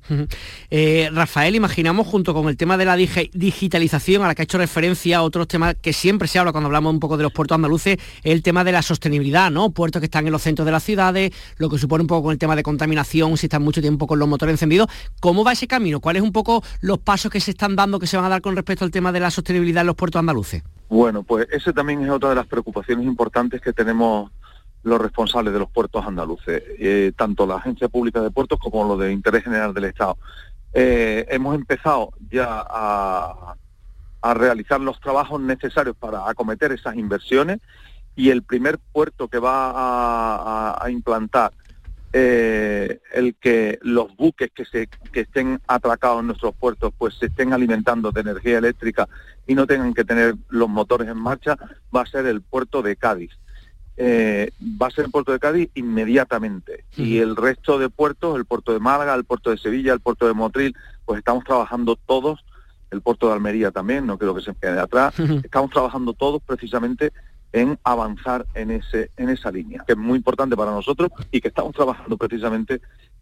Eh, 0.70 1.10
Rafael, 1.12 1.54
imaginamos 1.54 2.06
junto 2.06 2.32
con 2.32 2.48
el 2.48 2.56
tema 2.56 2.76
de 2.76 2.84
la 2.84 2.96
digitalización 2.96 4.22
a 4.22 4.28
la 4.28 4.34
que 4.34 4.42
ha 4.42 4.44
hecho 4.44 4.58
referencia, 4.58 5.22
otros 5.22 5.48
temas 5.48 5.74
que 5.80 5.92
siempre 5.92 6.28
se 6.28 6.38
habla 6.38 6.52
cuando 6.52 6.66
hablamos 6.66 6.92
un 6.92 7.00
poco 7.00 7.16
de 7.16 7.24
los 7.24 7.32
puertos 7.32 7.56
andaluces, 7.56 7.98
el 8.22 8.42
tema 8.42 8.64
de 8.64 8.72
la 8.72 8.82
sostenibilidad, 8.82 9.50
¿no? 9.50 9.70
Puertos 9.70 10.00
que 10.00 10.06
están 10.06 10.26
en 10.26 10.32
los 10.32 10.42
centros 10.42 10.64
de 10.64 10.72
las 10.72 10.82
ciudades, 10.82 11.32
lo 11.58 11.68
que 11.68 11.78
supone 11.78 12.02
un 12.02 12.06
poco 12.06 12.24
con 12.24 12.32
el 12.32 12.38
tema 12.38 12.56
de 12.56 12.62
contaminación, 12.62 13.36
si 13.36 13.46
están 13.46 13.62
mucho 13.62 13.80
tiempo 13.80 14.06
con 14.06 14.18
los 14.18 14.28
motores 14.28 14.54
encendidos. 14.54 14.88
¿Cómo 15.20 15.44
va 15.44 15.52
ese 15.52 15.66
camino? 15.66 16.00
¿Cuáles 16.00 16.22
un 16.22 16.32
poco 16.32 16.62
los 16.80 16.98
pasos 16.98 17.30
que 17.30 17.40
se 17.40 17.50
están 17.50 17.76
dando, 17.76 17.98
que 17.98 18.06
se 18.06 18.16
van 18.16 18.26
a 18.26 18.28
dar 18.28 18.40
con 18.40 18.54
respecto 18.54 18.84
al 18.84 18.90
tema 18.90 19.12
de 19.12 19.20
la 19.20 19.30
sostenibilidad 19.30 19.82
en 19.82 19.88
los 19.88 19.96
puertos 19.96 20.20
andaluces? 20.20 20.62
Bueno, 20.88 21.22
pues 21.22 21.46
ese 21.50 21.72
también 21.72 22.02
es 22.02 22.10
otra 22.10 22.30
de 22.30 22.34
las 22.36 22.46
preocupaciones 22.46 23.04
importantes 23.04 23.60
que 23.60 23.74
tenemos 23.74 24.30
los 24.82 25.00
responsables 25.00 25.52
de 25.52 25.58
los 25.58 25.70
puertos 25.70 26.04
andaluces, 26.06 26.62
eh, 26.78 27.12
tanto 27.16 27.46
la 27.46 27.56
Agencia 27.56 27.88
Pública 27.88 28.20
de 28.20 28.30
Puertos 28.30 28.58
como 28.58 28.86
los 28.86 28.98
de 28.98 29.12
Interés 29.12 29.44
General 29.44 29.74
del 29.74 29.84
Estado. 29.84 30.16
Eh, 30.72 31.26
hemos 31.30 31.54
empezado 31.54 32.12
ya 32.30 32.64
a, 32.68 33.54
realizar 34.34 34.78
los 34.80 35.00
trabajos 35.00 35.40
necesarios 35.40 35.96
para 35.96 36.28
acometer 36.28 36.70
esas 36.72 36.96
inversiones 36.96 37.60
y 38.14 38.28
el 38.28 38.42
primer 38.42 38.78
puerto 38.78 39.28
que 39.28 39.38
va 39.38 40.74
a, 40.74 40.90
implantar 40.90 41.52
eh, 42.12 43.00
el 43.14 43.36
que 43.36 43.78
los 43.80 44.14
buques 44.16 44.50
que, 44.54 44.66
se, 44.66 44.86
que 45.12 45.20
estén 45.20 45.60
atracados 45.66 46.20
en 46.20 46.26
nuestros 46.26 46.54
puertos 46.54 46.92
pues 46.98 47.14
se 47.14 47.26
estén 47.26 47.54
alimentando 47.54 48.10
de 48.10 48.20
energía 48.20 48.58
eléctrica 48.58 49.08
y 49.46 49.54
no 49.54 49.66
tengan 49.66 49.94
que 49.94 50.04
tener 50.04 50.34
los 50.50 50.68
motores 50.68 51.08
en 51.08 51.16
marcha 51.16 51.56
va 51.94 52.02
a 52.02 52.06
ser 52.06 52.26
el 52.26 52.42
puerto 52.42 52.82
de 52.82 52.96
Cádiz. 52.96 53.30
Eh, 54.00 54.52
va 54.80 54.86
a 54.86 54.90
ser 54.90 55.06
el 55.06 55.10
puerto 55.10 55.32
de 55.32 55.40
Cádiz 55.40 55.70
inmediatamente. 55.74 56.84
Y 56.96 57.18
el 57.18 57.34
resto 57.34 57.80
de 57.80 57.90
puertos, 57.90 58.36
el 58.36 58.44
puerto 58.44 58.72
de 58.72 58.78
Málaga, 58.78 59.14
el 59.14 59.24
puerto 59.24 59.50
de 59.50 59.58
Sevilla, 59.58 59.92
el 59.92 59.98
puerto 59.98 60.28
de 60.28 60.34
Motril, 60.34 60.76
pues 61.04 61.18
estamos 61.18 61.42
trabajando 61.42 61.96
todos, 61.96 62.44
el 62.92 63.00
puerto 63.00 63.26
de 63.26 63.34
Almería 63.34 63.72
también, 63.72 64.06
no 64.06 64.16
creo 64.16 64.36
que 64.36 64.42
se 64.42 64.54
quede 64.54 64.78
atrás, 64.78 65.18
estamos 65.18 65.70
trabajando 65.70 66.12
todos 66.12 66.40
precisamente 66.46 67.12
en 67.52 67.78
avanzar 67.82 68.46
en 68.54 68.70
ese 68.70 69.10
en 69.16 69.30
esa 69.30 69.50
línea, 69.50 69.82
que 69.86 69.92
es 69.92 69.98
muy 69.98 70.18
importante 70.18 70.56
para 70.56 70.70
nosotros 70.70 71.10
y 71.32 71.40
que 71.40 71.48
estamos 71.48 71.74
trabajando 71.74 72.16
precisamente 72.16 72.80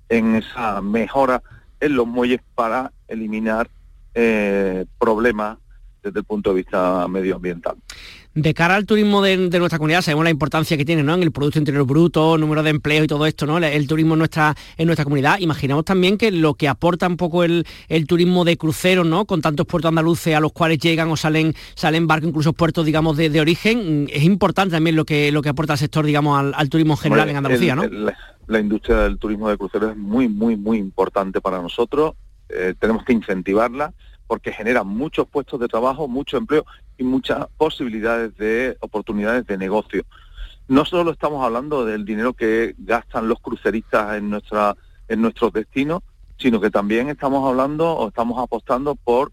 en 0.09 0.37
esa 0.37 0.83
mejora 0.83 1.42
en 1.80 1.97
los 1.97 2.06
muelles 2.06 2.40
para 2.54 2.92
eliminar 3.09 3.71
eh, 4.14 4.85
problemas 4.99 5.59
desde 6.06 6.20
el 6.20 6.25
punto 6.25 6.50
de 6.50 6.56
vista 6.56 7.06
medioambiental. 7.08 7.76
De 8.34 8.52
cara 8.52 8.76
al 8.76 8.84
turismo 8.84 9.22
de, 9.22 9.36
nuestra 9.38 9.78
comunidad, 9.78 10.02
sabemos 10.02 10.25
la 10.25 10.30
importancia 10.30 10.76
que 10.76 10.84
tiene 10.84 11.02
¿no? 11.02 11.14
en 11.14 11.22
el 11.22 11.32
Producto 11.32 11.58
Interior 11.58 11.86
Bruto, 11.86 12.36
número 12.36 12.62
de 12.62 12.68
empleo 12.68 13.02
y 13.02 13.06
todo 13.06 13.25
esto, 13.25 13.46
¿no? 13.46 13.56
el, 13.56 13.86
turismo 13.86 14.12
en 14.12 14.18
nuestra, 14.18 14.54
en 14.76 14.86
nuestra 14.86 15.04
comunidad. 15.04 15.38
Imaginamos 15.38 15.86
también 15.86 16.18
que 16.18 16.30
lo 16.30 16.52
que 16.52 16.68
aporta 16.68 17.06
un 17.06 17.16
poco 17.16 17.44
el, 17.44 17.64
turismo 18.06 18.44
de 18.44 18.58
cruceros, 18.58 19.06
¿no? 19.06 19.25
con 19.25 19.40
tantos 19.40 19.66
puertos 19.66 19.88
andaluces 19.88 20.36
a 20.36 20.40
los 20.40 20.52
cuales 20.52 20.78
llegan 20.78 21.08
o 21.10 21.16
salen, 21.16 21.54
salen 21.75 22.06
barcos, 22.06 22.28
incluso 22.28 22.52
puertos 22.52 22.84
digamos, 22.84 23.16
de, 23.16 23.40
origen, 23.40 24.06
es 24.12 24.22
importante 24.22 24.75
también 24.75 24.96
lo 24.96 25.06
que, 25.06 25.32
lo 25.32 25.40
que 25.40 25.48
aporta 25.48 25.72
el 25.72 25.78
sector 25.78 26.04
digamos, 26.04 26.38
al, 26.54 26.68
turismo 26.68 26.92
en 26.92 26.98
general 26.98 27.30
en 27.30 27.36
Andalucía. 27.36 27.75
¿no? 27.75 27.84
la, 27.86 28.60
industria 28.60 28.98
del 28.98 29.16
turismo 29.16 29.48
de 29.48 29.56
cruceros 29.56 29.92
es 29.92 29.96
muy, 29.96 30.28
muy, 30.28 30.56
muy 30.56 30.76
importante 30.76 31.40
para 31.40 31.62
nosotros. 31.62 32.12
Eh, 32.50 32.75
tenemos 32.78 33.02
que 33.04 33.14
incentivarla 33.14 33.94
porque 34.26 34.52
genera 34.52 34.85
muchos 34.85 35.26
puestos 35.28 35.61
de 35.61 35.68
trabajo, 35.68 36.09
mucho 36.09 36.37
empleo 36.37 36.64
y 36.99 37.04
muchas 37.04 37.47
posibilidades 37.56 38.37
de 38.37 38.76
oportunidades 38.80 39.47
de 39.47 39.59
negocio. 39.59 40.04
No 40.68 40.85
solo 40.85 41.12
estamos 41.12 41.45
hablando 41.45 41.85
del 41.85 42.04
dinero 42.04 42.35
que 42.35 42.75
gastan 42.78 43.28
los 43.28 43.40
cruceristas 43.40 44.16
en 44.16 44.30
nuestra 44.30 44.76
en 45.09 45.23
nuestros 45.23 45.52
destinos, 45.52 46.02
sino 46.38 46.61
que 46.61 46.71
también 46.71 47.09
estamos 47.09 47.49
hablando 47.49 47.92
o 47.92 48.09
estamos 48.09 48.42
apostando 48.42 48.95
por 48.95 49.33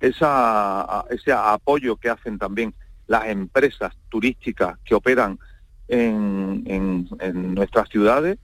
esa, 0.00 1.04
ese 1.10 1.32
apoyo 1.32 1.96
que 1.96 2.08
hacen 2.08 2.38
también 2.38 2.74
las 3.06 3.26
empresas 3.26 3.94
turísticas 4.08 4.78
que 4.84 4.94
operan 4.94 5.38
en, 5.88 6.62
en 6.66 7.54
nuestras 7.54 7.88
ciudades, 7.88 8.38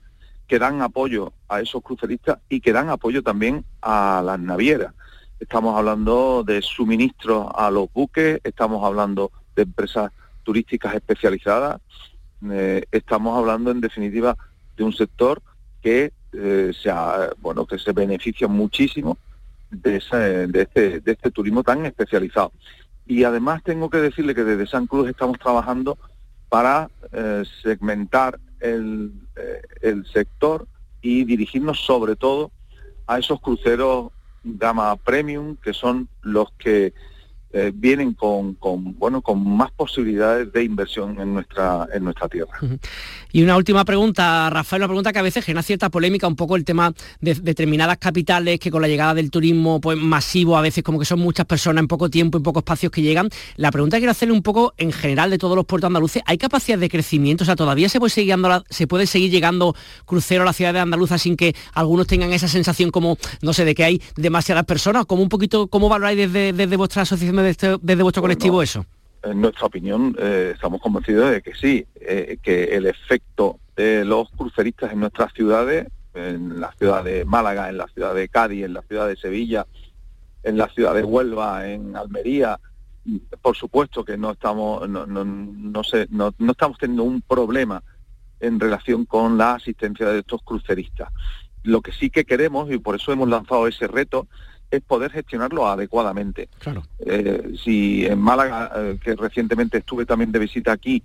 que 0.47 0.59
dan 0.59 0.81
apoyo 0.81 1.33
a 1.47 1.61
esos 1.61 1.81
cruceristas 1.81 2.39
y 2.49 2.59
que 2.59 2.73
dan 2.73 2.89
apoyo 2.89 3.23
también 3.23 3.63
a 3.81 4.21
las 4.23 4.39
navieras. 4.39 4.93
Estamos 5.39 5.77
hablando 5.77 6.43
de 6.45 6.61
suministros 6.61 7.47
a 7.53 7.69
los 7.69 7.91
buques, 7.91 8.39
estamos 8.43 8.83
hablando 8.85 9.31
de 9.55 9.63
empresas 9.63 10.11
turísticas 10.43 10.95
especializadas, 10.95 11.81
eh, 12.51 12.85
estamos 12.91 13.37
hablando 13.37 13.71
en 13.71 13.81
definitiva 13.81 14.37
de 14.77 14.83
un 14.83 14.93
sector 14.93 15.41
que 15.81 16.13
eh, 16.31 16.71
se 16.81 16.91
bueno 17.39 17.65
que 17.65 17.77
se 17.79 17.91
beneficia 17.91 18.47
muchísimo 18.47 19.17
de, 19.69 19.97
este, 19.97 20.47
de 21.01 21.11
este 21.11 21.31
turismo 21.31 21.63
tan 21.63 21.85
especializado. 21.85 22.53
Y 23.05 23.23
además 23.23 23.61
tengo 23.61 23.89
que 23.89 23.97
decirle 23.97 24.35
que 24.35 24.45
desde 24.45 24.67
San 24.67 24.87
Cruz 24.87 25.09
estamos 25.09 25.37
trabajando 25.37 25.97
para 26.47 26.89
eh, 27.11 27.43
segmentar 27.61 28.39
el, 28.61 29.11
el 29.81 30.05
sector 30.07 30.65
y 31.01 31.25
dirigirnos 31.25 31.85
sobre 31.85 32.15
todo 32.15 32.51
a 33.05 33.19
esos 33.19 33.41
cruceros 33.41 34.11
gama 34.45 34.95
premium, 34.95 35.57
que 35.57 35.73
son 35.73 36.07
los 36.21 36.51
que 36.53 36.93
eh, 37.57 37.71
vienen 37.73 38.11
con, 38.15 38.57
bueno 38.99 39.21
con 39.21 39.41
más 39.55 39.71
posibilidades 39.71 40.51
de 40.51 40.65
inversión 40.65 41.17
en 41.21 41.35
nuestra 41.35 41.87
en 41.93 42.03
nuestra 42.03 42.27
tierra. 42.27 42.59
Y 43.31 43.43
una 43.43 43.55
última 43.55 43.85
pregunta, 43.85 44.49
Rafael, 44.49 44.81
una 44.81 44.89
pregunta 44.89 45.13
que 45.13 45.19
a 45.19 45.21
veces 45.21 45.45
genera 45.45 45.63
cierta 45.63 45.89
polémica, 45.89 46.27
un 46.27 46.35
poco 46.35 46.57
el 46.57 46.65
tema 46.65 46.93
de 47.21 47.33
determinadas 47.35 47.97
capitales 47.97 48.59
que 48.59 48.69
con 48.69 48.81
la 48.81 48.89
llegada 48.89 49.13
del 49.13 49.31
turismo 49.31 49.79
pues 49.79 49.97
masivo, 49.97 50.57
a 50.57 50.61
veces 50.61 50.83
como 50.83 50.99
que 50.99 51.05
son 51.05 51.19
muchas 51.19 51.45
personas 51.45 51.81
en 51.81 51.87
poco 51.87 52.09
tiempo, 52.09 52.37
en 52.37 52.43
pocos 52.43 52.59
espacios 52.59 52.91
que 52.91 53.01
llegan. 53.01 53.29
La 53.55 53.71
pregunta 53.71 53.99
quiero 53.99 54.11
hacerle 54.11 54.33
un 54.33 54.43
poco 54.43 54.73
en 54.77 54.91
general 54.91 55.29
de 55.29 55.37
todos 55.37 55.55
los 55.55 55.63
puertos 55.63 55.87
andaluces, 55.87 56.23
¿hay 56.25 56.37
capacidad 56.37 56.77
de 56.77 56.89
crecimiento? 56.89 57.45
O 57.45 57.45
sea, 57.45 57.55
todavía 57.55 57.87
se 57.87 58.01
puede 58.01 59.07
seguir, 59.07 59.31
llegando 59.31 59.75
crucero 60.03 60.41
a 60.41 60.45
la 60.45 60.51
ciudad 60.51 60.73
de 60.73 60.81
Andaluza 60.81 61.17
sin 61.17 61.37
que 61.37 61.55
algunos 61.73 62.05
tengan 62.05 62.33
esa 62.33 62.49
sensación 62.49 62.91
como, 62.91 63.17
no 63.41 63.53
sé, 63.53 63.63
de 63.63 63.75
que 63.75 63.85
hay 63.85 64.01
demasiadas 64.17 64.65
personas, 64.65 65.05
como 65.05 65.23
un 65.23 65.29
poquito, 65.29 65.67
¿cómo 65.67 65.87
valoráis 65.87 66.17
desde, 66.17 66.51
desde 66.51 66.75
vuestra 66.75 67.03
asociación 67.03 67.44
este, 67.44 67.44
desde, 67.45 68.03
vuestro 68.03 68.21
colectivo 68.21 68.61
eso? 68.61 68.85
En 69.23 69.41
nuestra 69.41 69.65
opinión, 69.65 70.15
eh, 70.19 70.51
estamos 70.53 70.81
convencidos 70.81 71.31
de 71.31 71.41
que 71.41 71.55
sí, 71.55 71.85
eh, 71.95 72.37
que 72.41 72.75
el 72.75 72.85
efecto 72.85 73.59
de 73.75 74.05
los 74.05 74.29
cruceristas 74.31 74.91
en 74.91 74.99
nuestras 74.99 75.33
ciudades, 75.33 75.87
en 76.13 76.59
la 76.59 76.71
ciudad 76.73 77.03
de 77.03 77.25
Málaga, 77.25 77.69
en 77.69 77.77
la 77.77 77.87
ciudad 77.87 78.13
de 78.13 78.29
Cádiz, 78.29 78.65
en 78.65 78.73
la 78.73 78.81
ciudad 78.83 79.07
de 79.07 79.15
Sevilla, 79.15 79.65
en 80.43 80.57
la 80.57 80.67
ciudad 80.69 80.93
de 80.93 81.03
Huelva, 81.03 81.67
en 81.67 81.95
Almería, 81.95 82.59
por 83.41 83.55
supuesto 83.55 84.03
que 84.03 84.17
no 84.17 84.31
estamos, 84.31 84.87
no, 84.89 85.05
no, 85.05 85.25
no, 85.25 85.81
no 86.37 86.51
estamos 86.51 86.77
teniendo 86.77 87.03
un 87.03 87.21
problema 87.21 87.83
en 88.39 88.59
relación 88.59 89.05
con 89.05 89.37
la 89.37 89.55
asistencia 89.55 90.07
de 90.07 90.19
estos 90.19 90.41
cruceristas. 90.43 91.09
Lo 91.63 91.81
que 91.81 91.91
sí 91.91 92.09
que 92.09 92.25
queremos, 92.25 92.71
y 92.71 92.77
por 92.77 92.95
eso 92.95 93.11
hemos 93.11 93.29
lanzado 93.29 93.67
ese 93.67 93.87
reto, 93.87 94.27
es 94.71 94.81
poder 94.81 95.11
gestionarlo 95.11 95.67
adecuadamente. 95.67 96.49
Claro. 96.59 96.83
Eh, 96.99 97.53
si 97.63 98.05
en 98.05 98.19
Málaga, 98.19 98.71
eh, 98.75 98.99
que 99.01 99.15
recientemente 99.15 99.79
estuve 99.79 100.05
también 100.05 100.31
de 100.31 100.39
visita 100.39 100.71
aquí 100.71 101.03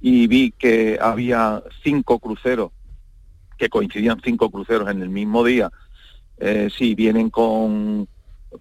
y 0.00 0.26
vi 0.26 0.52
que 0.52 0.98
había 1.00 1.62
cinco 1.82 2.18
cruceros, 2.18 2.72
que 3.58 3.68
coincidían 3.68 4.20
cinco 4.24 4.50
cruceros 4.50 4.90
en 4.90 5.02
el 5.02 5.08
mismo 5.08 5.44
día, 5.44 5.70
eh, 6.38 6.68
si 6.76 6.94
vienen 6.94 7.30
con 7.30 8.08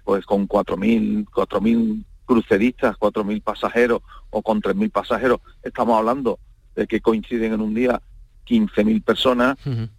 pues 0.05 0.25
con 0.25 0.47
4.000 0.47 1.25
4.000 1.25 2.05
cruceristas, 2.25 2.95
4.000 2.97 3.41
pasajeros 3.41 4.01
o 4.29 4.41
con 4.41 4.61
3.000 4.61 4.89
pasajeros, 4.89 5.41
estamos 5.63 5.97
hablando 5.97 6.39
de 6.75 6.87
que 6.87 7.01
coinciden 7.01 7.53
en 7.53 7.61
un 7.61 7.73
día 7.73 8.01
15.000 8.47 9.03
personas, 9.03 9.57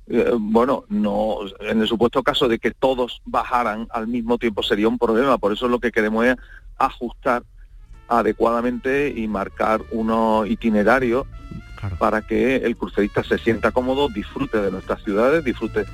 eh, 0.09 0.33
bueno, 0.39 0.85
no, 0.89 1.39
en 1.61 1.81
el 1.81 1.89
supuesto 1.89 2.23
caso 2.23 2.49
de 2.49 2.59
que 2.59 2.71
todos 2.71 3.23
bajaran 3.25 3.87
al 3.91 4.09
mismo 4.09 4.39
tiempo 4.39 4.63
sería 4.63 4.89
un 4.89 4.99
problema. 4.99 5.39
Por 5.39 5.53
eso 5.53 5.69
lo 5.69 5.81
que 5.81 5.93
queremos 5.93 6.27
es 6.27 6.37
ajustar 6.79 7.45
adecuadamente 8.09 9.13
y 9.17 9.27
marcar 9.29 9.83
unos 9.91 10.49
itinerarios 10.49 11.27
para 11.99 12.23
que 12.23 12.57
el 12.57 12.77
crucerista 12.77 13.25
se 13.25 13.39
sienta 13.39 13.73
cómodo, 13.73 14.09
disfrute 14.09 14.61
de 14.61 14.71
nuestras 14.71 15.03
ciudades, 15.03 15.45
disfrute 15.45 15.85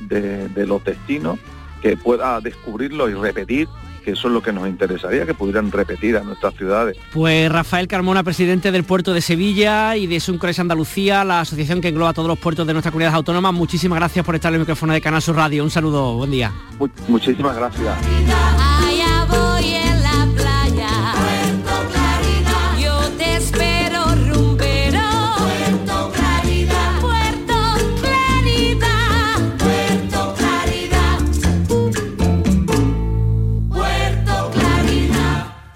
de 0.00 0.66
los 0.66 0.84
destinos, 0.84 1.38
que 1.80 1.96
pueda 1.96 2.40
descubrirlo 2.40 3.08
y 3.08 3.14
repetir 3.14 3.68
que 4.02 4.12
eso 4.12 4.28
es 4.28 4.34
lo 4.34 4.42
que 4.42 4.52
nos 4.52 4.68
interesaría, 4.68 5.26
que 5.26 5.34
pudieran 5.34 5.70
repetir 5.70 6.16
a 6.16 6.22
nuestras 6.22 6.54
ciudades. 6.54 6.96
Pues 7.12 7.50
Rafael 7.50 7.88
Carmona, 7.88 8.22
presidente 8.22 8.72
del 8.72 8.84
puerto 8.84 9.12
de 9.12 9.20
Sevilla 9.20 9.96
y 9.96 10.06
de 10.06 10.20
Suncres 10.20 10.58
Andalucía, 10.58 11.24
la 11.24 11.40
asociación 11.40 11.80
que 11.80 11.88
engloba 11.88 12.12
todos 12.12 12.28
los 12.28 12.38
puertos 12.38 12.66
de 12.66 12.72
nuestra 12.72 12.90
comunidad 12.92 13.14
autónoma, 13.14 13.52
muchísimas 13.52 13.98
gracias 13.98 14.24
por 14.24 14.34
estar 14.34 14.50
en 14.50 14.54
el 14.54 14.60
micrófono 14.60 14.92
de 14.92 15.00
Canal 15.00 15.22
Sur 15.22 15.36
Radio. 15.36 15.64
Un 15.64 15.70
saludo, 15.70 16.16
buen 16.16 16.30
día. 16.30 16.52
muchísimas 17.08 17.56
gracias. 17.56 18.71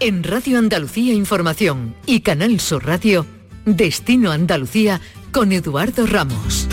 En 0.06 0.22
Radio 0.22 0.60
Andalucía 0.60 1.14
Información 1.14 1.96
y 2.06 2.20
Canal 2.20 2.60
Sur 2.60 2.86
Radio, 2.86 3.26
Destino 3.64 4.30
Andalucía 4.30 5.00
con 5.32 5.50
Eduardo 5.50 6.06
Ramos. 6.06 6.68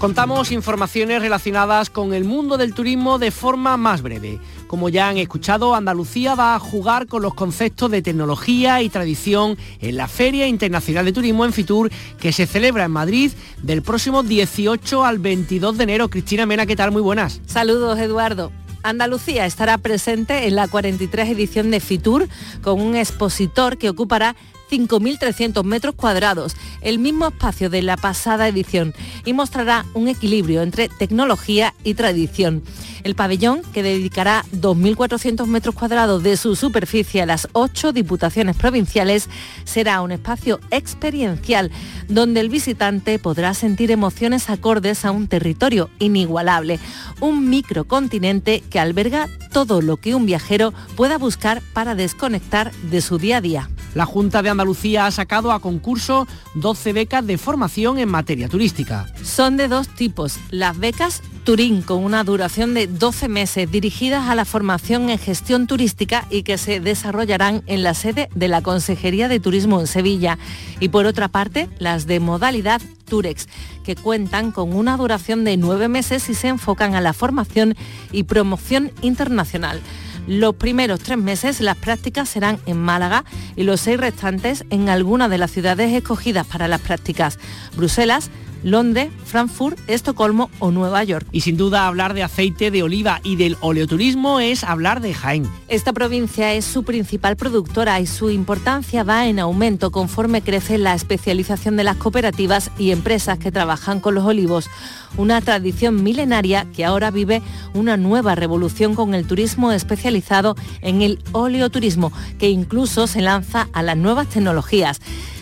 Contamos 0.00 0.50
informaciones 0.50 1.22
relacionadas 1.22 1.90
con 1.90 2.12
el 2.12 2.24
mundo 2.24 2.56
del 2.56 2.74
turismo 2.74 3.20
de 3.20 3.30
forma 3.30 3.76
más 3.76 4.02
breve. 4.02 4.40
Como 4.70 4.88
ya 4.88 5.08
han 5.08 5.18
escuchado, 5.18 5.74
Andalucía 5.74 6.36
va 6.36 6.54
a 6.54 6.60
jugar 6.60 7.08
con 7.08 7.22
los 7.22 7.34
conceptos 7.34 7.90
de 7.90 8.02
tecnología 8.02 8.80
y 8.82 8.88
tradición 8.88 9.58
en 9.80 9.96
la 9.96 10.06
Feria 10.06 10.46
Internacional 10.46 11.04
de 11.04 11.12
Turismo 11.12 11.44
en 11.44 11.52
Fitur, 11.52 11.90
que 12.20 12.30
se 12.30 12.46
celebra 12.46 12.84
en 12.84 12.92
Madrid 12.92 13.32
del 13.64 13.82
próximo 13.82 14.22
18 14.22 15.04
al 15.04 15.18
22 15.18 15.76
de 15.76 15.82
enero. 15.82 16.08
Cristina 16.08 16.46
Mena, 16.46 16.66
¿qué 16.66 16.76
tal? 16.76 16.92
Muy 16.92 17.02
buenas. 17.02 17.40
Saludos, 17.46 17.98
Eduardo. 17.98 18.52
Andalucía 18.84 19.44
estará 19.44 19.76
presente 19.76 20.46
en 20.46 20.54
la 20.54 20.68
43 20.68 21.30
edición 21.30 21.72
de 21.72 21.80
Fitur 21.80 22.28
con 22.62 22.80
un 22.80 22.94
expositor 22.94 23.76
que 23.76 23.90
ocupará 23.90 24.36
5.300 24.70 25.64
metros 25.64 25.94
cuadrados, 25.94 26.56
el 26.80 26.98
mismo 26.98 27.28
espacio 27.28 27.70
de 27.70 27.82
la 27.82 27.96
pasada 27.96 28.48
edición, 28.48 28.94
y 29.24 29.32
mostrará 29.32 29.84
un 29.94 30.08
equilibrio 30.08 30.62
entre 30.62 30.88
tecnología 30.88 31.74
y 31.84 31.94
tradición. 31.94 32.62
El 33.02 33.14
pabellón, 33.14 33.62
que 33.72 33.82
dedicará 33.82 34.44
2.400 34.52 35.46
metros 35.46 35.74
cuadrados 35.74 36.22
de 36.22 36.36
su 36.36 36.54
superficie 36.54 37.22
a 37.22 37.26
las 37.26 37.48
ocho 37.52 37.92
diputaciones 37.92 38.56
provinciales, 38.56 39.28
será 39.64 40.02
un 40.02 40.12
espacio 40.12 40.60
experiencial 40.70 41.70
donde 42.08 42.40
el 42.40 42.48
visitante 42.48 43.18
podrá 43.18 43.54
sentir 43.54 43.90
emociones 43.90 44.50
acordes 44.50 45.04
a 45.04 45.12
un 45.12 45.28
territorio 45.28 45.90
inigualable, 45.98 46.78
un 47.20 47.48
microcontinente 47.48 48.62
que 48.68 48.80
alberga 48.80 49.28
todo 49.52 49.80
lo 49.80 49.96
que 49.96 50.14
un 50.14 50.26
viajero 50.26 50.72
pueda 50.96 51.18
buscar 51.18 51.62
para 51.72 51.94
desconectar 51.94 52.72
de 52.90 53.00
su 53.00 53.18
día 53.18 53.38
a 53.38 53.40
día. 53.40 53.70
La 53.94 54.06
Junta 54.06 54.42
de 54.42 54.50
Andalucía 54.50 55.06
ha 55.06 55.10
sacado 55.10 55.52
a 55.52 55.60
concurso 55.60 56.26
12 56.54 56.92
becas 56.92 57.26
de 57.26 57.38
formación 57.38 57.98
en 57.98 58.08
materia 58.08 58.48
turística. 58.48 59.06
Son 59.22 59.56
de 59.56 59.68
dos 59.68 59.88
tipos, 59.88 60.38
las 60.50 60.78
becas 60.78 61.22
Turín, 61.44 61.80
con 61.80 62.04
una 62.04 62.22
duración 62.22 62.74
de 62.74 62.86
12 62.86 63.28
meses, 63.28 63.70
dirigidas 63.70 64.28
a 64.28 64.34
la 64.34 64.44
formación 64.44 65.08
en 65.08 65.18
gestión 65.18 65.66
turística 65.66 66.26
y 66.30 66.42
que 66.42 66.58
se 66.58 66.80
desarrollarán 66.80 67.62
en 67.66 67.82
la 67.82 67.94
sede 67.94 68.28
de 68.34 68.48
la 68.48 68.62
Consejería 68.62 69.26
de 69.26 69.40
Turismo 69.40 69.80
en 69.80 69.86
Sevilla. 69.86 70.38
Y 70.80 70.90
por 70.90 71.06
otra 71.06 71.28
parte, 71.28 71.68
las 71.78 72.06
de 72.06 72.20
modalidad 72.20 72.82
Turex, 73.08 73.48
que 73.84 73.96
cuentan 73.96 74.52
con 74.52 74.74
una 74.74 74.96
duración 74.96 75.44
de 75.44 75.56
nueve 75.56 75.88
meses 75.88 76.28
y 76.28 76.34
se 76.34 76.48
enfocan 76.48 76.94
a 76.94 77.00
la 77.00 77.14
formación 77.14 77.74
y 78.12 78.24
promoción 78.24 78.92
internacional. 79.00 79.80
Los 80.26 80.54
primeros 80.54 81.00
tres 81.00 81.18
meses 81.18 81.60
las 81.60 81.76
prácticas 81.76 82.28
serán 82.28 82.60
en 82.66 82.78
Málaga 82.78 83.24
y 83.56 83.64
los 83.64 83.80
seis 83.80 83.98
restantes 83.98 84.64
en 84.70 84.88
alguna 84.88 85.28
de 85.28 85.38
las 85.38 85.50
ciudades 85.50 85.92
escogidas 85.92 86.46
para 86.46 86.68
las 86.68 86.80
prácticas. 86.80 87.38
Bruselas, 87.76 88.30
Londres, 88.62 89.10
Frankfurt, 89.24 89.78
Estocolmo 89.88 90.50
o 90.58 90.70
Nueva 90.70 91.04
York. 91.04 91.26
Y 91.32 91.40
sin 91.40 91.56
duda 91.56 91.86
hablar 91.86 92.14
de 92.14 92.22
aceite 92.22 92.70
de 92.70 92.82
oliva 92.82 93.20
y 93.22 93.36
del 93.36 93.56
oleoturismo 93.60 94.40
es 94.40 94.64
hablar 94.64 95.00
de 95.00 95.14
Jaén. 95.14 95.46
Esta 95.68 95.92
provincia 95.92 96.52
es 96.52 96.64
su 96.64 96.82
principal 96.82 97.36
productora 97.36 98.00
y 98.00 98.06
su 98.06 98.30
importancia 98.30 99.04
va 99.04 99.26
en 99.26 99.38
aumento 99.38 99.90
conforme 99.90 100.42
crece 100.42 100.78
la 100.78 100.94
especialización 100.94 101.76
de 101.76 101.84
las 101.84 101.96
cooperativas 101.96 102.70
y 102.78 102.90
empresas 102.90 103.38
que 103.38 103.52
trabajan 103.52 104.00
con 104.00 104.14
los 104.14 104.24
olivos. 104.24 104.68
Una 105.16 105.40
tradición 105.40 106.02
milenaria 106.02 106.66
que 106.74 106.84
ahora 106.84 107.10
vive 107.10 107.42
una 107.74 107.96
nueva 107.96 108.34
revolución 108.34 108.94
con 108.94 109.14
el 109.14 109.26
turismo 109.26 109.72
especializado 109.72 110.56
en 110.82 111.02
el 111.02 111.18
oleoturismo, 111.32 112.12
que 112.38 112.50
incluso 112.50 113.06
se 113.06 113.20
lanza 113.20 113.68
a 113.72 113.82
las 113.82 113.96
nuevas 113.96 114.28
tecnologías 114.28 115.00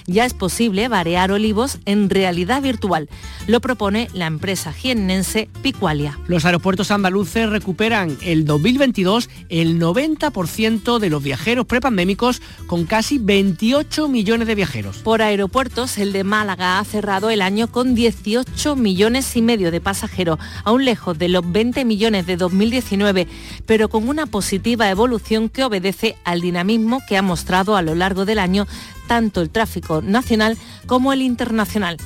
ya 0.09 0.25
es 0.25 0.35
posible 0.35 0.89
variar 0.89 1.31
olivos 1.31 1.79
en 1.85 2.11
realidad 2.11 2.63
virtual. 2.63 3.09
Lo 3.47 3.61
propone 3.61 4.09
la 4.15 4.27
empresa 4.27 4.73
jiennense 4.73 5.49
Picualia. 5.63 6.19
Los 6.27 6.45
aeropuertos 6.45 6.91
andaluces 6.91 7.49
recuperan 7.49 8.17
el 8.23 8.45
2022 8.45 9.29
el 9.51 9.79
90% 9.79 10.99
de 10.99 11.11
los 11.11 11.23
viajeros 11.23 11.67
prepandémicos 11.67 12.43
con 12.67 12.87
casi 12.87 13.19
28 13.19 14.09
millones 14.09 14.49
de 14.49 14.55
viajeros. 14.55 14.99
Por 14.99 15.23
aeropuertos, 15.23 15.99
el 15.99 16.13
de 16.13 16.25
Málaga 16.25 16.79
ha 16.79 16.85
cerrado 16.85 17.31
el 17.31 17.43
año 17.43 17.69
con 17.69 17.95
18 17.95 18.77
millones 18.77 19.37
y 19.37 19.43
medio 19.43 19.71
de 19.71 19.81
pasajeros, 19.81 20.39
aún 20.65 20.85
lejos 20.85 21.19
de 21.19 21.29
los 21.29 21.51
20 21.51 21.85
millones 21.85 22.27
de 22.27 22.37
2019, 22.37 23.29
pero 23.67 23.89
con 23.91 24.09
una 24.09 24.27
positiva 24.27 24.89
evolución 24.91 25.51
que 25.51 25.65
obedece 25.65 26.17
al 26.25 26.41
dinamismo 26.41 27.01
que 27.07 27.19
ha 27.19 27.23
mostrado 27.23 27.77
a 27.77 27.83
lo 27.83 27.95
largo 27.95 28.25
del 28.25 28.39
año 28.39 28.67
tanto 29.09 29.41
el 29.41 29.51
tráfico 29.51 30.01
nacional 30.03 30.57
como 30.87 31.13
el 31.13 31.23
internacional. 31.23 31.97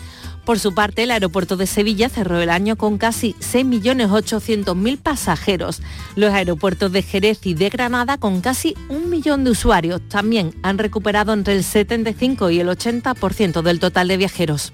Por 0.45 0.59
su 0.59 0.75
parte, 0.75 1.05
el 1.05 1.13
aeropuerto 1.13 1.57
de 1.57 1.67
Sevilla 1.67 2.09
cerró 2.09 2.41
el 2.41 2.51
año 2.51 2.77
con 2.77 2.99
casi 2.99 3.35
6.800.000 3.35 4.99
pasajeros. 4.99 5.83
Los 6.17 6.33
aeropuertos 6.33 6.91
de 6.91 7.03
Jerez 7.03 7.41
y 7.45 7.55
de 7.55 7.69
Granada, 7.69 8.19
con 8.19 8.41
casi 8.41 8.75
un 8.89 9.09
millón 9.09 9.45
de 9.45 9.53
usuarios, 9.53 10.01
también 10.09 10.53
han 10.63 10.79
recuperado 10.79 11.33
entre 11.33 11.55
el 11.55 11.63
75 11.63 12.51
y 12.51 12.59
el 12.59 12.69
80% 12.69 13.63
del 13.63 13.79
total 13.79 14.09
de 14.09 14.17
viajeros. 14.17 14.73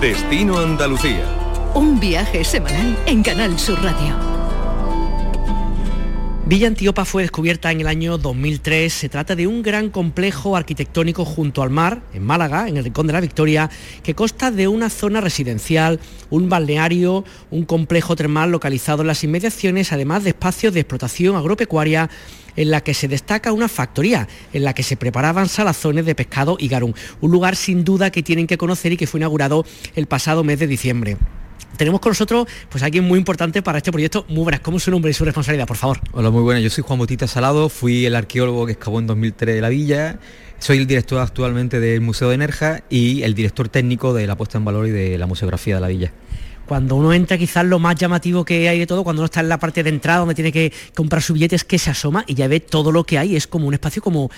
Destino 0.00 0.58
Andalucía. 0.58 1.26
Un 1.74 1.98
viaje 1.98 2.44
semanal 2.44 2.96
en 3.06 3.22
Canal 3.22 3.58
Sur 3.58 3.82
Radio. 3.82 4.29
Villa 6.50 6.66
Antíopa 6.66 7.04
fue 7.04 7.22
descubierta 7.22 7.70
en 7.70 7.80
el 7.80 7.86
año 7.86 8.18
2003. 8.18 8.92
Se 8.92 9.08
trata 9.08 9.36
de 9.36 9.46
un 9.46 9.62
gran 9.62 9.88
complejo 9.88 10.56
arquitectónico 10.56 11.24
junto 11.24 11.62
al 11.62 11.70
mar, 11.70 12.02
en 12.12 12.24
Málaga, 12.24 12.66
en 12.66 12.76
el 12.76 12.82
Rincón 12.82 13.06
de 13.06 13.12
la 13.12 13.20
Victoria, 13.20 13.70
que 14.02 14.16
consta 14.16 14.50
de 14.50 14.66
una 14.66 14.90
zona 14.90 15.20
residencial, 15.20 16.00
un 16.28 16.48
balneario, 16.48 17.24
un 17.52 17.64
complejo 17.64 18.16
termal 18.16 18.50
localizado 18.50 19.02
en 19.02 19.06
las 19.06 19.22
inmediaciones, 19.22 19.92
además 19.92 20.24
de 20.24 20.30
espacios 20.30 20.74
de 20.74 20.80
explotación 20.80 21.36
agropecuaria 21.36 22.10
en 22.56 22.72
la 22.72 22.80
que 22.80 22.94
se 22.94 23.06
destaca 23.06 23.52
una 23.52 23.68
factoría 23.68 24.26
en 24.52 24.64
la 24.64 24.74
que 24.74 24.82
se 24.82 24.96
preparaban 24.96 25.48
salazones 25.48 26.04
de 26.04 26.16
pescado 26.16 26.56
y 26.58 26.66
garum, 26.66 26.94
un 27.20 27.30
lugar 27.30 27.54
sin 27.54 27.84
duda 27.84 28.10
que 28.10 28.24
tienen 28.24 28.48
que 28.48 28.58
conocer 28.58 28.90
y 28.90 28.96
que 28.96 29.06
fue 29.06 29.20
inaugurado 29.20 29.64
el 29.94 30.08
pasado 30.08 30.42
mes 30.42 30.58
de 30.58 30.66
diciembre. 30.66 31.16
Tenemos 31.76 32.00
con 32.00 32.10
nosotros 32.10 32.46
pues 32.68 32.82
alguien 32.82 33.04
muy 33.04 33.18
importante 33.18 33.62
para 33.62 33.78
este 33.78 33.92
proyecto. 33.92 34.24
Muy 34.28 34.42
buenas, 34.42 34.60
¿cómo 34.60 34.76
es 34.76 34.82
su 34.82 34.90
nombre 34.90 35.10
y 35.10 35.14
su 35.14 35.24
responsabilidad, 35.24 35.66
por 35.66 35.76
favor? 35.76 36.00
Hola, 36.12 36.30
muy 36.30 36.42
buenas. 36.42 36.62
Yo 36.62 36.70
soy 36.70 36.84
Juan 36.86 36.98
Botita 36.98 37.26
Salado, 37.26 37.68
fui 37.68 38.06
el 38.06 38.14
arqueólogo 38.14 38.66
que 38.66 38.72
excavó 38.72 38.98
en 38.98 39.06
2003 39.06 39.54
de 39.54 39.60
la 39.60 39.68
villa. 39.68 40.18
Soy 40.58 40.78
el 40.78 40.86
director 40.86 41.20
actualmente 41.20 41.80
del 41.80 42.00
Museo 42.00 42.28
de 42.30 42.38
Nerja 42.38 42.82
y 42.90 43.22
el 43.22 43.34
director 43.34 43.68
técnico 43.68 44.12
de 44.12 44.26
la 44.26 44.36
puesta 44.36 44.58
en 44.58 44.64
valor 44.64 44.86
y 44.86 44.90
de 44.90 45.16
la 45.16 45.26
museografía 45.26 45.74
de 45.76 45.80
la 45.80 45.88
villa 45.88 46.12
cuando 46.70 46.94
uno 46.94 47.12
entra 47.12 47.36
quizás 47.36 47.64
lo 47.64 47.80
más 47.80 47.96
llamativo 47.96 48.44
que 48.44 48.68
hay 48.68 48.78
de 48.78 48.86
todo, 48.86 49.02
cuando 49.02 49.22
uno 49.22 49.24
está 49.24 49.40
en 49.40 49.48
la 49.48 49.58
parte 49.58 49.82
de 49.82 49.90
entrada 49.90 50.20
donde 50.20 50.36
tiene 50.36 50.52
que 50.52 50.72
comprar 50.94 51.20
su 51.20 51.34
billete 51.34 51.56
es 51.56 51.64
que 51.64 51.80
se 51.80 51.90
asoma 51.90 52.22
y 52.28 52.34
ya 52.34 52.46
ve 52.46 52.60
todo 52.60 52.92
lo 52.92 53.02
que 53.02 53.18
hay, 53.18 53.34
es 53.34 53.48
como 53.48 53.66
un 53.66 53.74
espacio 53.74 54.00
como 54.00 54.30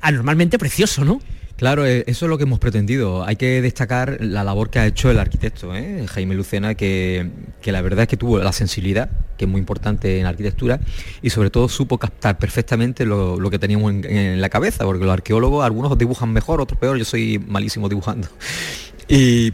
anormalmente 0.00 0.56
precioso, 0.56 1.04
¿no? 1.04 1.20
Claro, 1.56 1.86
eh, 1.86 2.02
eso 2.08 2.26
es 2.26 2.30
lo 2.30 2.36
que 2.36 2.44
hemos 2.44 2.58
pretendido. 2.58 3.24
Hay 3.24 3.36
que 3.36 3.62
destacar 3.62 4.18
la 4.20 4.42
labor 4.42 4.70
que 4.70 4.80
ha 4.80 4.86
hecho 4.86 5.10
el 5.10 5.20
arquitecto, 5.20 5.74
¿eh? 5.74 6.04
Jaime 6.08 6.34
Lucena, 6.34 6.74
que, 6.74 7.30
la 7.64 7.80
verdad 7.80 8.02
es 8.02 8.08
que 8.08 8.16
tuvo 8.16 8.38
la 8.38 8.52
sensibilidad, 8.52 9.08
que 9.38 9.44
es 9.44 9.50
muy 9.50 9.60
importante 9.60 10.18
en 10.18 10.24
la 10.24 10.30
arquitectura, 10.30 10.80
y 11.22 11.30
sobre 11.30 11.50
todo 11.50 11.68
supo 11.68 11.98
captar 11.98 12.38
perfectamente 12.38 13.06
lo, 13.06 13.38
que 13.50 13.60
teníamos 13.60 13.92
en, 13.92 14.40
la 14.40 14.48
cabeza, 14.48 14.84
porque 14.84 15.04
los 15.04 15.12
arqueólogos, 15.12 15.64
algunos 15.64 15.96
dibujan 15.96 16.32
mejor, 16.32 16.60
otros 16.60 16.78
peor, 16.78 16.98
yo 16.98 17.04
soy 17.04 17.38
malísimo 17.38 17.88
dibujando. 17.88 18.26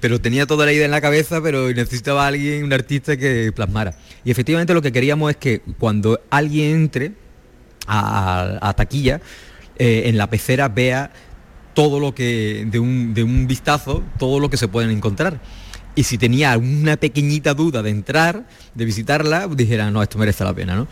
pero 0.01 0.21
tenía 0.23 0.47
toda 0.47 0.65
la 0.65 0.73
idea 0.73 0.87
en 0.87 0.93
la 0.93 1.03
cabeza, 1.03 1.43
pero 1.43 1.71
necesitaba 1.71 2.27
alguien, 2.27 2.65
un 2.65 2.73
artista 2.73 3.19
que 3.19 3.53
plasmara. 3.55 3.95
Y 4.25 4.31
efectivamente 4.31 4.73
lo 4.73 4.81
que 4.81 4.91
queríamos 4.91 5.33
es 5.33 5.37
que 5.37 5.61
cuando 5.79 6.19
alguien 6.31 6.77
entre 6.77 7.13
a, 7.87 8.73
taquilla, 8.75 9.21
eh, 9.79 10.05
en 10.07 10.17
la 10.17 10.29
pecera 10.31 10.69
vea 10.69 11.11
todo 11.81 11.99
lo 11.99 12.14
que, 12.14 12.66
de 12.71 12.79
un, 12.79 13.14
de 13.14 13.25
un 13.25 13.47
vistazo, 13.47 14.03
todo 14.19 14.38
lo 14.38 14.51
que 14.51 14.59
se 14.59 14.69
pueden 14.69 14.90
encontrar. 14.90 15.40
Y 15.95 16.03
si 16.03 16.19
tenía 16.19 16.59
una 16.59 16.99
pequeñita 16.99 17.55
duda 17.55 17.83
de 17.83 17.88
entrar, 17.88 18.47
de 18.75 18.85
visitarla, 18.85 19.49
dijera, 19.49 19.90
no, 19.90 20.03
esto 20.03 20.19
merece 20.19 20.45
la 20.45 20.53
pena, 20.53 20.77
¿no? 20.77 20.88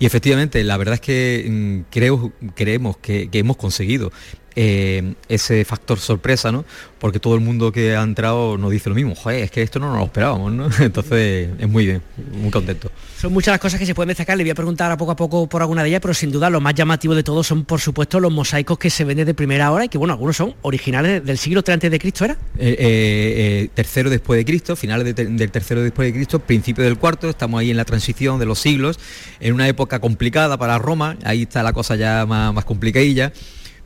Y 0.00 0.06
efectivamente, 0.06 0.64
la 0.64 0.76
verdad 0.76 0.94
es 0.94 1.00
que 1.00 1.46
mm, 1.48 1.90
creo, 1.92 2.32
creemos 2.56 2.96
que, 2.96 3.30
que 3.30 3.38
hemos 3.38 3.56
conseguido 3.56 4.10
eh, 4.54 5.14
ese 5.28 5.64
factor 5.64 5.98
sorpresa, 5.98 6.52
¿no? 6.52 6.64
Porque 6.98 7.18
todo 7.18 7.34
el 7.34 7.40
mundo 7.40 7.72
que 7.72 7.96
ha 7.96 8.02
entrado 8.02 8.58
nos 8.58 8.70
dice 8.70 8.88
lo 8.88 8.94
mismo, 8.94 9.14
joder, 9.14 9.44
es 9.44 9.50
que 9.50 9.62
esto 9.62 9.78
no 9.78 9.88
nos 9.88 9.98
lo 9.98 10.04
esperábamos, 10.04 10.52
¿no? 10.52 10.68
Entonces 10.80 11.48
es 11.58 11.68
muy 11.68 11.86
bien, 11.86 12.02
muy 12.32 12.50
contento. 12.50 12.90
Son 13.20 13.32
muchas 13.32 13.52
las 13.52 13.60
cosas 13.60 13.80
que 13.80 13.86
se 13.86 13.94
pueden 13.94 14.08
destacar, 14.08 14.36
le 14.36 14.44
voy 14.44 14.50
a 14.50 14.54
preguntar 14.54 14.90
a 14.90 14.96
poco 14.96 15.12
a 15.12 15.16
poco 15.16 15.46
por 15.48 15.62
alguna 15.62 15.82
de 15.82 15.88
ellas, 15.88 16.00
pero 16.00 16.14
sin 16.14 16.30
duda 16.30 16.50
lo 16.50 16.60
más 16.60 16.74
llamativo 16.74 17.14
de 17.14 17.22
todo 17.22 17.42
son 17.42 17.64
por 17.64 17.80
supuesto 17.80 18.20
los 18.20 18.32
mosaicos 18.32 18.78
que 18.78 18.90
se 18.90 19.04
venden 19.04 19.26
de 19.26 19.34
primera 19.34 19.70
hora 19.72 19.84
y 19.84 19.88
que 19.88 19.98
bueno, 19.98 20.14
algunos 20.14 20.36
son 20.36 20.54
originales 20.62 21.24
del 21.24 21.38
siglo 21.38 21.62
III 21.66 21.74
antes 21.74 21.90
de 21.90 21.98
Cristo, 21.98 22.24
¿era? 22.24 22.34
Eh, 22.58 22.76
eh, 22.78 23.68
tercero 23.74 24.10
después 24.10 24.38
de 24.38 24.44
Cristo, 24.44 24.76
finales 24.76 25.14
del 25.14 25.50
tercero 25.50 25.82
después 25.82 26.08
de 26.08 26.12
Cristo, 26.12 26.40
principio 26.40 26.84
del 26.84 26.98
cuarto, 26.98 27.28
estamos 27.28 27.60
ahí 27.60 27.70
en 27.70 27.76
la 27.76 27.84
transición 27.84 28.38
de 28.38 28.46
los 28.46 28.58
siglos, 28.58 28.98
en 29.40 29.54
una 29.54 29.66
época 29.68 29.98
complicada 30.00 30.58
para 30.58 30.78
Roma, 30.78 31.16
ahí 31.24 31.42
está 31.42 31.62
la 31.62 31.72
cosa 31.72 31.96
ya 31.96 32.26
más, 32.26 32.52
más 32.52 32.64
complicadilla 32.64 33.32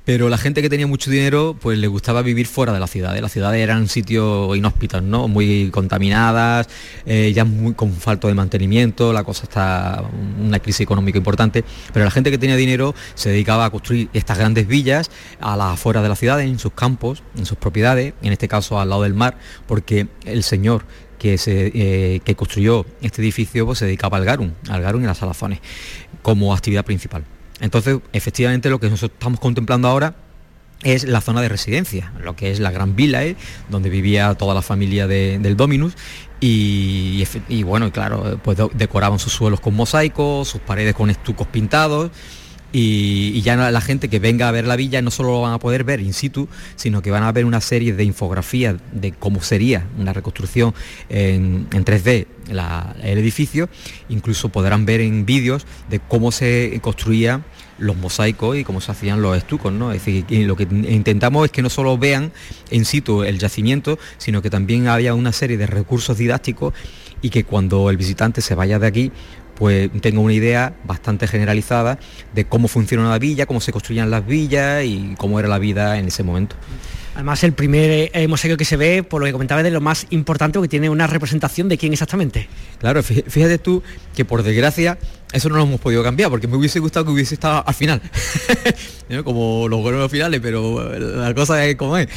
pero 0.07 0.29
la 0.29 0.39
gente 0.39 0.63
que 0.63 0.71
tenía 0.71 0.87
mucho 0.87 1.11
dinero 1.11 1.57
pues 1.61 1.77
le 1.79 1.89
gustaba 1.89 2.23
vivir 2.23 2.47
fuera 2.47 2.73
de 2.73 2.79
la 2.79 2.87
ciudad. 2.87 3.19
Las 3.19 3.33
ciudades 3.33 3.61
eran 3.61 3.89
sitios 3.89 4.57
inhóspitos, 4.57 5.03
¿no? 5.03 5.27
Muy 5.27 5.69
contaminadas, 5.73 6.69
eh, 7.07 7.33
ya 7.35 7.45
muy 7.45 7.75
con 7.75 7.93
falta 7.93 8.29
de 8.29 8.35
mantenimiento, 8.35 9.13
la 9.13 9.25
cosa 9.25 9.43
está 9.43 10.05
una 10.41 10.61
crisis 10.61 10.83
económica 10.83 11.19
importante, 11.19 11.65
pero 11.93 12.05
la 12.05 12.13
gente 12.13 12.31
que 12.31 12.39
tenía 12.39 12.55
dinero 12.55 12.95
se 13.17 13.31
dedicaba 13.31 13.65
a 13.65 13.71
construir 13.71 14.09
estas 14.13 14.39
grandes 14.39 14.69
villas 14.69 15.11
a 15.41 15.57
las 15.57 15.75
afueras 15.75 16.05
de 16.05 16.09
la 16.09 16.17
ciudad, 16.17 16.41
en 16.41 16.61
sus 16.61 16.73
campos, 16.73 17.25
en 17.37 17.45
sus 17.45 17.59
propiedades, 17.59 18.15
en 18.23 18.33
este 18.33 18.47
caso 18.47 18.79
al 18.79 18.91
lado 18.91 19.03
del 19.03 19.15
mar, 19.15 19.37
porque 19.67 20.07
el 20.25 20.45
señor 20.45 20.85
que, 21.19 21.37
se, 21.37 21.73
eh, 21.75 22.21
que 22.25 22.37
construyó 22.37 22.87
este 23.03 23.23
edificio 23.23 23.67
pues, 23.67 23.81
se 23.81 23.87
dedicaba 23.87 24.19
al 24.19 24.25
garum, 24.25 24.53
al 24.69 24.83
garum 24.83 25.03
y 25.03 25.07
las 25.07 25.19
salazones, 25.19 25.59
como 26.23 26.55
actividad 26.55 26.85
principal. 26.85 27.25
Entonces, 27.61 27.99
efectivamente, 28.13 28.71
lo 28.71 28.79
que 28.79 28.91
nosotros 28.91 29.17
estamos 29.19 29.41
contemplando 29.41 29.89
ahora 29.89 30.15
es 30.83 31.05
la 31.05 31.21
zona 31.21 31.41
de 31.41 31.49
residencia, 31.49 32.13
lo 32.23 32.37
que 32.37 32.51
es 32.51 32.61
la 32.61 32.71
Gran 32.71 32.97
Villa, 32.97 33.25
¿eh? 33.25 33.37
donde 33.71 33.89
vivía 33.89 34.35
toda 34.35 34.55
la 34.55 34.63
familia 34.63 35.07
del 35.07 35.57
Dominus. 35.57 35.95
Y, 36.39 37.25
bueno, 37.65 37.91
claro, 37.91 38.39
pues 38.43 38.59
decoraban 38.75 39.19
sus 39.19 39.33
suelos 39.33 39.61
con 39.61 39.75
mosaicos, 39.75 40.49
sus 40.49 40.61
paredes 40.61 40.95
con 40.95 41.11
estucos 41.11 41.47
pintados 41.47 42.11
y, 42.79 43.41
ya 43.41 43.57
la 43.57 43.81
gente 43.81 44.11
que 44.11 44.19
venga 44.19 44.49
a 44.49 44.51
ver 44.51 44.67
la 44.67 44.77
villa 44.77 45.01
no 45.01 45.11
solo 45.11 45.31
lo 45.31 45.41
van 45.41 45.55
a 45.55 45.59
poder 45.59 45.83
ver 45.83 46.01
in 46.01 46.13
situ, 46.13 46.47
sino 46.75 47.01
que 47.01 47.11
van 47.11 47.23
a 47.23 47.33
ver 47.33 47.47
una 47.47 47.63
serie 47.63 47.95
de 47.95 48.05
infografías 48.05 48.77
de 48.93 49.13
cómo 49.13 49.41
sería 49.41 49.87
una 49.99 50.13
reconstrucción 50.13 50.75
en, 51.09 51.71
3D 51.71 52.27
el 53.03 53.19
edificio, 53.19 53.71
incluso 54.11 54.51
podrán 54.51 54.85
ver 54.85 55.01
en 55.01 55.25
vídeos 55.25 55.67
de 55.89 56.01
cómo 56.01 56.31
se 56.33 56.79
construían 56.83 57.45
los 57.79 57.97
mosaicos 57.97 58.59
y 58.59 58.65
cómo 58.65 58.83
se 58.83 58.93
hacían 58.93 59.23
los 59.23 59.39
estucos, 59.39 59.73
¿no? 59.73 59.93
Es 59.93 60.05
decir, 60.05 60.27
lo 60.47 60.55
que 60.55 60.65
intentamos 60.65 61.47
es 61.47 61.53
que 61.53 61.63
no 61.63 61.71
solo 61.71 61.97
vean 61.97 62.31
en 62.71 62.85
situ 62.85 63.23
el 63.23 63.39
yacimiento, 63.39 63.99
sino 64.19 64.43
que 64.43 64.51
también 64.51 64.89
haya 64.89 65.15
una 65.15 65.33
serie 65.33 65.57
de 65.57 65.67
recursos 65.67 66.19
didácticos 66.19 66.75
y 67.23 67.31
que 67.31 67.45
cuando 67.45 67.89
el 67.89 67.97
visitante 67.97 68.43
se 68.43 68.55
vaya 68.55 68.79
de 68.79 68.87
aquí 68.87 69.13
pues 69.57 69.91
tengo 70.01 70.21
una 70.21 70.35
idea 70.35 70.75
bastante 70.85 71.27
generalizada 71.27 71.99
de 72.35 72.45
cómo 72.45 72.69
funciona 72.69 73.09
la 73.09 73.19
villa, 73.19 73.47
cómo 73.47 73.61
se 73.61 73.73
construían 73.73 74.11
las 74.11 74.27
villas 74.27 74.85
y 74.85 75.15
cómo 75.19 75.41
era 75.41 75.49
la 75.49 75.59
vida 75.59 75.99
en 75.99 76.07
ese 76.07 76.23
momento. 76.23 76.57
Además, 77.15 77.43
el 77.45 77.55
primer 77.55 78.11
eh, 78.13 78.29
mosaico 78.29 78.59
que 78.59 78.67
se 78.67 78.77
ve, 78.77 79.03
por 79.03 79.23
lo 79.23 79.27
que 79.27 79.33
comentaba, 79.33 79.63
es 79.63 79.65
de 79.65 79.71
lo 79.71 79.81
más 79.81 80.07
importante, 80.11 80.59
porque 80.59 80.69
tiene 80.69 80.91
una 80.91 81.07
representación 81.07 81.67
de 81.67 81.79
quién 81.79 81.95
exactamente. 81.95 82.47
Claro, 82.79 83.03
fíjate 83.03 83.57
tú 83.57 83.83
que 84.15 84.27
por 84.27 84.43
desgracia 84.43 84.99
eso 85.33 85.49
no 85.49 85.57
lo 85.57 85.63
hemos 85.63 85.81
podido 85.81 86.03
cambiar, 86.03 86.29
porque 86.29 86.47
me 86.47 86.57
hubiese 86.57 86.79
gustado 86.79 87.07
que 87.07 87.13
hubiese 87.13 87.33
estado 87.33 87.65
al 87.67 87.75
final, 87.75 88.03
como 89.25 89.67
los 89.67 89.81
buenos 89.81 90.11
finales, 90.11 90.41
pero 90.43 90.93
la 90.99 91.35
cosa 91.35 91.65
es 91.65 91.77
como 91.77 91.97
es. 91.97 92.09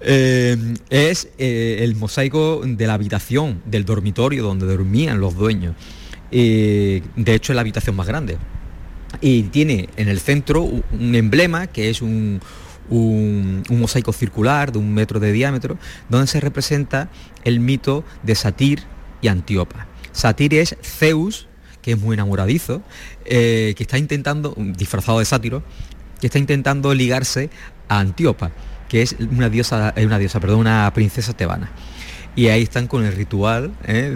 Eh, 0.00 0.56
es 0.88 1.28
eh, 1.36 1.78
el 1.80 1.96
mosaico 1.96 2.62
de 2.64 2.86
la 2.86 2.94
habitación, 2.94 3.60
del 3.64 3.84
dormitorio 3.84 4.44
donde 4.44 4.66
dormían 4.66 5.20
los 5.20 5.34
dueños 5.34 5.74
de 6.34 7.34
hecho 7.34 7.52
es 7.52 7.54
la 7.54 7.60
habitación 7.60 7.96
más 7.96 8.06
grande. 8.06 8.38
Y 9.20 9.44
tiene 9.44 9.88
en 9.96 10.08
el 10.08 10.18
centro 10.20 10.62
un 10.62 11.14
emblema 11.14 11.68
que 11.68 11.90
es 11.90 12.02
un, 12.02 12.40
mosaico 13.70 14.12
circular 14.12 14.72
de 14.72 14.78
un 14.78 14.92
metro 14.92 15.20
de 15.20 15.32
diámetro, 15.32 15.78
donde 16.08 16.26
se 16.26 16.40
representa 16.40 17.08
el 17.44 17.60
mito 17.60 18.04
de 18.22 18.34
Satir 18.34 18.82
y 19.22 19.28
Antíopa. 19.28 19.86
Satir 20.12 20.54
es 20.54 20.76
Zeus, 20.82 21.46
que 21.82 21.92
es 21.92 21.98
muy 21.98 22.14
enamoradizo, 22.14 22.82
eh, 23.24 23.74
que 23.76 23.84
está 23.84 23.98
intentando, 23.98 24.54
disfrazado 24.56 25.20
de 25.20 25.24
sátiro, 25.24 25.62
que 26.20 26.26
está 26.26 26.38
intentando 26.38 26.94
ligarse 26.94 27.50
a 27.88 28.00
Antíopa, 28.00 28.50
que 28.88 29.02
es 29.02 29.16
una 29.18 29.48
diosa, 29.48 29.94
una 29.96 30.18
diosa, 30.18 30.40
perdón, 30.40 30.60
una 30.60 30.90
princesa 30.94 31.32
tebana 31.32 31.70
y 32.36 32.48
ahí 32.48 32.62
están 32.62 32.86
con 32.86 33.04
el 33.04 33.12
ritual 33.12 33.72
¿eh? 33.86 34.10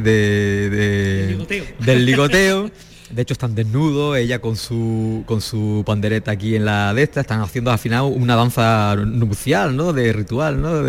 del 1.81 2.07
ligoteo. 2.07 2.71
De 3.11 3.23
hecho 3.23 3.33
están 3.33 3.55
desnudos, 3.55 4.19
ella 4.19 4.39
con 4.39 4.55
su 4.55 5.23
con 5.25 5.41
su 5.41 5.83
pandereta 5.87 6.31
aquí 6.31 6.57
en 6.57 6.67
la 6.67 6.93
de 6.93 7.05
esta, 7.05 7.23
están 7.23 7.41
haciendo 7.41 7.71
al 7.71 7.79
final 7.79 8.03
una 8.05 8.37
danza 8.37 8.97
nupcial, 8.97 9.75
¿no? 9.75 9.95
De 9.95 10.13
ritual, 10.13 10.61
¿no? 10.61 10.83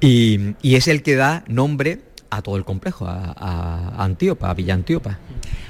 y, 0.00 0.54
es 0.62 0.88
el 0.88 1.02
que 1.02 1.16
da 1.16 1.44
nombre 1.46 2.00
a 2.30 2.40
todo 2.40 2.56
el 2.56 2.64
complejo, 2.64 3.06
a, 3.06 3.34
a 3.36 4.04
Antíopa, 4.04 4.48
a 4.48 4.54
Villa 4.54 4.72
Antíopa. 4.72 5.18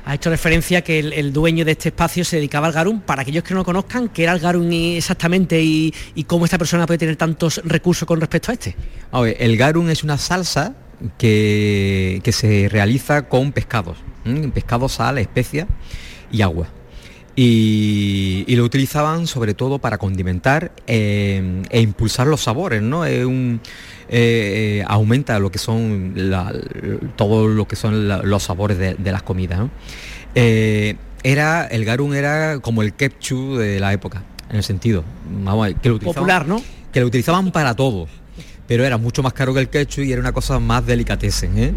Ha 0.06 0.14
hecho 0.14 0.28
referencia 0.28 0.82
que 0.82 0.98
el, 0.98 1.32
dueño 1.32 1.64
de 1.64 1.72
este 1.72 1.88
espacio 1.88 2.24
se 2.24 2.36
dedicaba 2.36 2.66
al 2.66 2.74
garum. 2.74 3.00
Para 3.00 3.22
aquellos 3.22 3.42
que 3.42 3.54
no 3.54 3.60
lo 3.60 3.64
conozcan, 3.64 4.08
¿qué 4.08 4.24
era 4.24 4.32
el 4.32 4.38
garum 4.38 4.70
exactamente 4.70 5.62
y, 5.62 5.92
cómo 6.26 6.44
esta 6.44 6.58
persona 6.58 6.86
puede 6.86 6.98
tener 6.98 7.16
tantos 7.16 7.60
recursos 7.64 8.06
con 8.06 8.20
respecto 8.20 8.50
a 8.50 8.54
este? 8.54 8.76
el 9.38 9.56
garum 9.56 9.88
es 9.88 10.04
una 10.04 10.18
salsa 10.18 10.74
que, 11.16 12.20
se 12.32 12.68
realiza 12.68 13.28
con 13.28 13.52
pescados, 13.52 13.98
pescado, 14.52 14.88
sal, 14.88 15.18
especia 15.18 15.66
y 16.30 16.42
agua. 16.42 16.68
Y, 17.36 18.44
lo 18.48 18.64
utilizaban 18.64 19.26
sobre 19.26 19.54
todo 19.54 19.78
para 19.78 19.96
condimentar 19.96 20.72
eh, 20.86 21.62
e 21.70 21.80
impulsar 21.80 22.26
los 22.26 22.42
sabores, 22.42 22.82
¿no? 22.82 23.04
Eh, 24.08 24.84
aumenta 24.86 25.38
lo 25.38 25.50
que 25.50 25.58
son 25.58 26.14
todo 27.16 27.48
lo 27.48 27.66
que 27.66 27.76
son 27.76 28.08
los 28.08 28.42
sabores 28.42 28.78
de, 28.78 29.12
las 29.12 29.22
comidas. 29.22 29.60
Eh, 30.34 30.96
era, 31.22 31.66
el 31.66 31.84
garum 31.84 32.12
era 32.12 32.58
como 32.60 32.82
el 32.82 32.92
ketchup 32.92 33.58
de 33.58 33.80
la 33.80 33.92
época, 33.92 34.22
en 34.50 34.56
el 34.56 34.62
sentido, 34.62 35.04
que 35.80 35.88
lo 35.88 35.98
Popular, 35.98 36.46
¿no? 36.46 36.62
Que 36.92 37.00
lo 37.00 37.06
utilizaban 37.06 37.50
para 37.50 37.74
todo 37.74 38.06
pero 38.66 38.84
era 38.84 38.96
mucho 38.96 39.22
más 39.22 39.32
caro 39.32 39.52
que 39.52 39.60
el 39.60 39.68
ketchup 39.68 40.04
y 40.04 40.12
era 40.12 40.20
una 40.20 40.32
cosa 40.32 40.58
más 40.58 40.86
delicatessen, 40.86 41.58
¿eh? 41.58 41.72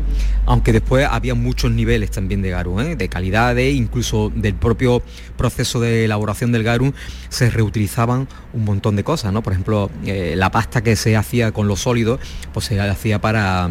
aunque 0.45 0.71
después 0.71 1.07
había 1.09 1.35
muchos 1.35 1.71
niveles 1.71 2.11
también 2.11 2.41
de 2.41 2.51
garum, 2.51 2.79
¿eh? 2.79 2.95
de 2.95 3.09
calidades, 3.09 3.75
incluso 3.75 4.31
del 4.33 4.55
propio 4.55 5.01
proceso 5.35 5.79
de 5.79 6.05
elaboración 6.05 6.51
del 6.51 6.63
garum 6.63 6.93
se 7.29 7.49
reutilizaban 7.49 8.27
un 8.53 8.65
montón 8.65 8.95
de 8.95 9.03
cosas, 9.03 9.33
¿no? 9.33 9.43
Por 9.43 9.53
ejemplo, 9.53 9.91
eh, 10.05 10.35
la 10.37 10.51
pasta 10.51 10.81
que 10.81 10.95
se 10.95 11.15
hacía 11.15 11.51
con 11.51 11.67
los 11.67 11.81
sólidos, 11.81 12.19
pues 12.53 12.65
se 12.65 12.79
hacía 12.79 13.19
para 13.19 13.69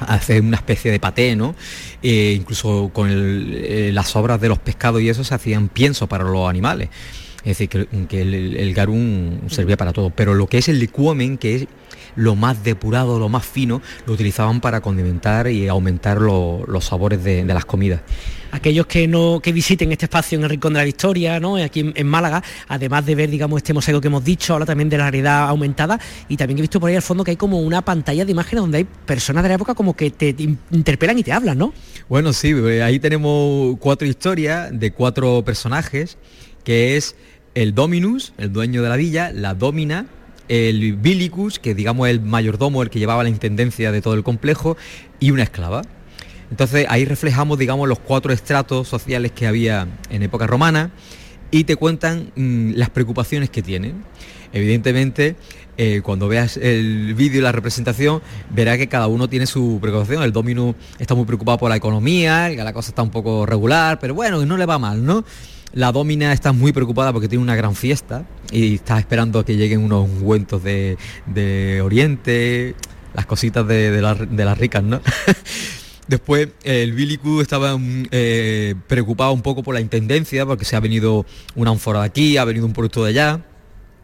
hacer 0.00 0.42
una 0.42 0.56
especie 0.56 0.90
de 0.90 1.00
paté, 1.00 1.36
¿no? 1.36 1.54
incluso 2.02 2.90
con 2.92 3.08
las 3.94 4.14
obras 4.14 4.40
de 4.40 4.48
los 4.48 4.58
pescados 4.58 5.00
y 5.00 5.08
eso 5.08 5.24
se 5.24 5.34
hacían 5.34 5.68
pienso 5.68 6.06
para 6.06 6.22
los 6.24 6.48
animales. 6.48 6.90
Es 7.46 7.58
decir, 7.58 7.68
que, 8.08 8.20
el, 8.20 8.74
garum 8.74 9.48
servía 9.48 9.76
para 9.76 9.92
todo. 9.92 10.10
Pero 10.10 10.34
lo 10.34 10.48
que 10.48 10.58
es 10.58 10.68
el 10.68 10.80
licuomen, 10.80 11.38
que 11.38 11.54
es 11.54 11.68
lo 12.16 12.34
más 12.34 12.64
depurado, 12.64 13.18
lo 13.18 13.28
más 13.28 13.46
fino, 13.46 13.80
lo 14.06 14.12
utilizaban 14.12 14.60
para 14.60 14.80
condimentar 14.80 15.48
y 15.48 15.68
aumentar 15.68 16.20
los 16.20 16.84
sabores 16.84 17.22
de, 17.22 17.44
las 17.44 17.64
comidas 17.64 18.00
aquellos 18.52 18.86
que 18.86 19.06
no 19.06 19.40
que 19.42 19.52
visiten 19.52 19.92
este 19.92 20.06
espacio 20.06 20.38
en 20.38 20.44
el 20.44 20.50
Rincón 20.50 20.72
de 20.72 20.78
la 20.78 20.84
Victoria, 20.84 21.38
¿no? 21.40 21.56
aquí 21.56 21.92
en, 21.94 22.06
Málaga, 22.06 22.42
además 22.68 23.04
de 23.04 23.14
ver, 23.14 23.28
digamos, 23.28 23.58
este 23.58 23.74
mosaico 23.74 24.00
que 24.00 24.08
hemos 24.08 24.24
dicho, 24.24 24.54
ahora 24.54 24.64
también 24.64 24.88
de 24.88 24.96
la 24.96 25.10
realidad 25.10 25.48
aumentada, 25.48 26.00
y 26.28 26.36
también 26.38 26.58
he 26.58 26.62
visto 26.62 26.80
por 26.80 26.88
ahí 26.88 26.96
al 26.96 27.02
fondo 27.02 27.22
que 27.22 27.32
hay 27.32 27.36
como 27.36 27.60
una 27.60 27.82
pantalla 27.82 28.24
de 28.24 28.32
imágenes 28.32 28.62
donde 28.62 28.78
hay 28.78 28.84
personas 28.84 29.42
de 29.42 29.50
la 29.50 29.56
época 29.56 29.74
como 29.74 29.94
que 29.94 30.10
te 30.10 30.34
interpelan 30.70 31.18
y 31.18 31.22
te 31.22 31.32
hablan, 31.32 31.58
¿no? 31.58 31.74
Bueno, 32.08 32.32
sí, 32.32 32.52
eh, 32.52 32.82
ahí 32.82 32.98
tenemos 32.98 33.76
cuatro 33.78 34.06
historias 34.06 34.70
de 34.72 34.92
cuatro 34.92 35.42
personajes, 35.44 36.16
que 36.64 36.96
es 36.96 37.16
el 37.54 37.74
Dominus, 37.74 38.32
el 38.38 38.52
dueño 38.52 38.82
de 38.82 38.88
la 38.88 38.96
villa, 38.96 39.32
la 39.32 39.54
Domina, 39.54 40.06
el 40.48 40.94
Bilicus, 40.94 41.58
que 41.58 41.74
digamos 41.74 42.08
el 42.08 42.20
mayordomo, 42.20 42.82
el 42.82 42.90
que 42.90 42.98
llevaba 42.98 43.22
la 43.22 43.28
intendencia 43.28 43.92
de 43.92 44.02
todo 44.02 44.14
el 44.14 44.22
complejo, 44.22 44.76
y 45.20 45.30
una 45.30 45.42
esclava. 45.42 45.82
Entonces 46.50 46.86
ahí 46.88 47.04
reflejamos, 47.04 47.58
digamos, 47.58 47.88
los 47.88 47.98
cuatro 47.98 48.32
estratos 48.32 48.88
sociales 48.88 49.32
que 49.32 49.46
había 49.46 49.88
en 50.10 50.22
época 50.22 50.46
romana 50.46 50.90
y 51.50 51.64
te 51.64 51.76
cuentan 51.76 52.30
mm, 52.36 52.72
las 52.74 52.90
preocupaciones 52.90 53.50
que 53.50 53.62
tienen. 53.62 54.04
Evidentemente, 54.56 55.36
eh, 55.76 56.00
cuando 56.02 56.28
veas 56.28 56.56
el 56.56 57.12
vídeo 57.14 57.40
y 57.40 57.42
la 57.42 57.52
representación, 57.52 58.22
verás 58.50 58.78
que 58.78 58.88
cada 58.88 59.06
uno 59.06 59.28
tiene 59.28 59.44
su 59.46 59.78
preocupación. 59.82 60.22
El 60.22 60.32
Dominus 60.32 60.74
está 60.98 61.14
muy 61.14 61.26
preocupado 61.26 61.58
por 61.58 61.68
la 61.68 61.76
economía, 61.76 62.48
que 62.48 62.64
la 62.64 62.72
cosa 62.72 62.88
está 62.88 63.02
un 63.02 63.10
poco 63.10 63.44
regular, 63.44 63.98
pero 64.00 64.14
bueno, 64.14 64.44
no 64.46 64.56
le 64.56 64.64
va 64.64 64.78
mal, 64.78 65.04
¿no? 65.04 65.24
La 65.74 65.92
Domina 65.92 66.32
está 66.32 66.54
muy 66.54 66.72
preocupada 66.72 67.12
porque 67.12 67.28
tiene 67.28 67.42
una 67.42 67.54
gran 67.54 67.74
fiesta 67.74 68.24
y 68.50 68.76
está 68.76 68.98
esperando 68.98 69.40
a 69.40 69.44
que 69.44 69.56
lleguen 69.56 69.82
unos 69.84 70.08
ungüentos 70.08 70.62
de, 70.62 71.82
Oriente, 71.84 72.74
las 73.12 73.26
cositas 73.26 73.68
de, 73.68 74.00
las 74.00 74.58
ricas, 74.58 74.82
¿no? 74.82 75.02
Después 76.08 76.48
el 76.62 76.92
Billy 76.92 77.18
estaba 77.42 77.76
mm, 77.76 78.06
eh, 78.10 78.74
preocupado 78.86 79.32
un 79.32 79.42
poco 79.42 79.62
por 79.62 79.74
la 79.74 79.82
intendencia, 79.82 80.46
porque 80.46 80.64
se 80.64 80.76
ha 80.76 80.80
venido 80.80 81.26
una 81.56 81.72
ánfora 81.72 82.00
de 82.00 82.06
aquí, 82.06 82.38
ha 82.38 82.44
venido 82.44 82.64
un 82.64 82.72
producto 82.72 83.04
de 83.04 83.10
allá, 83.10 83.44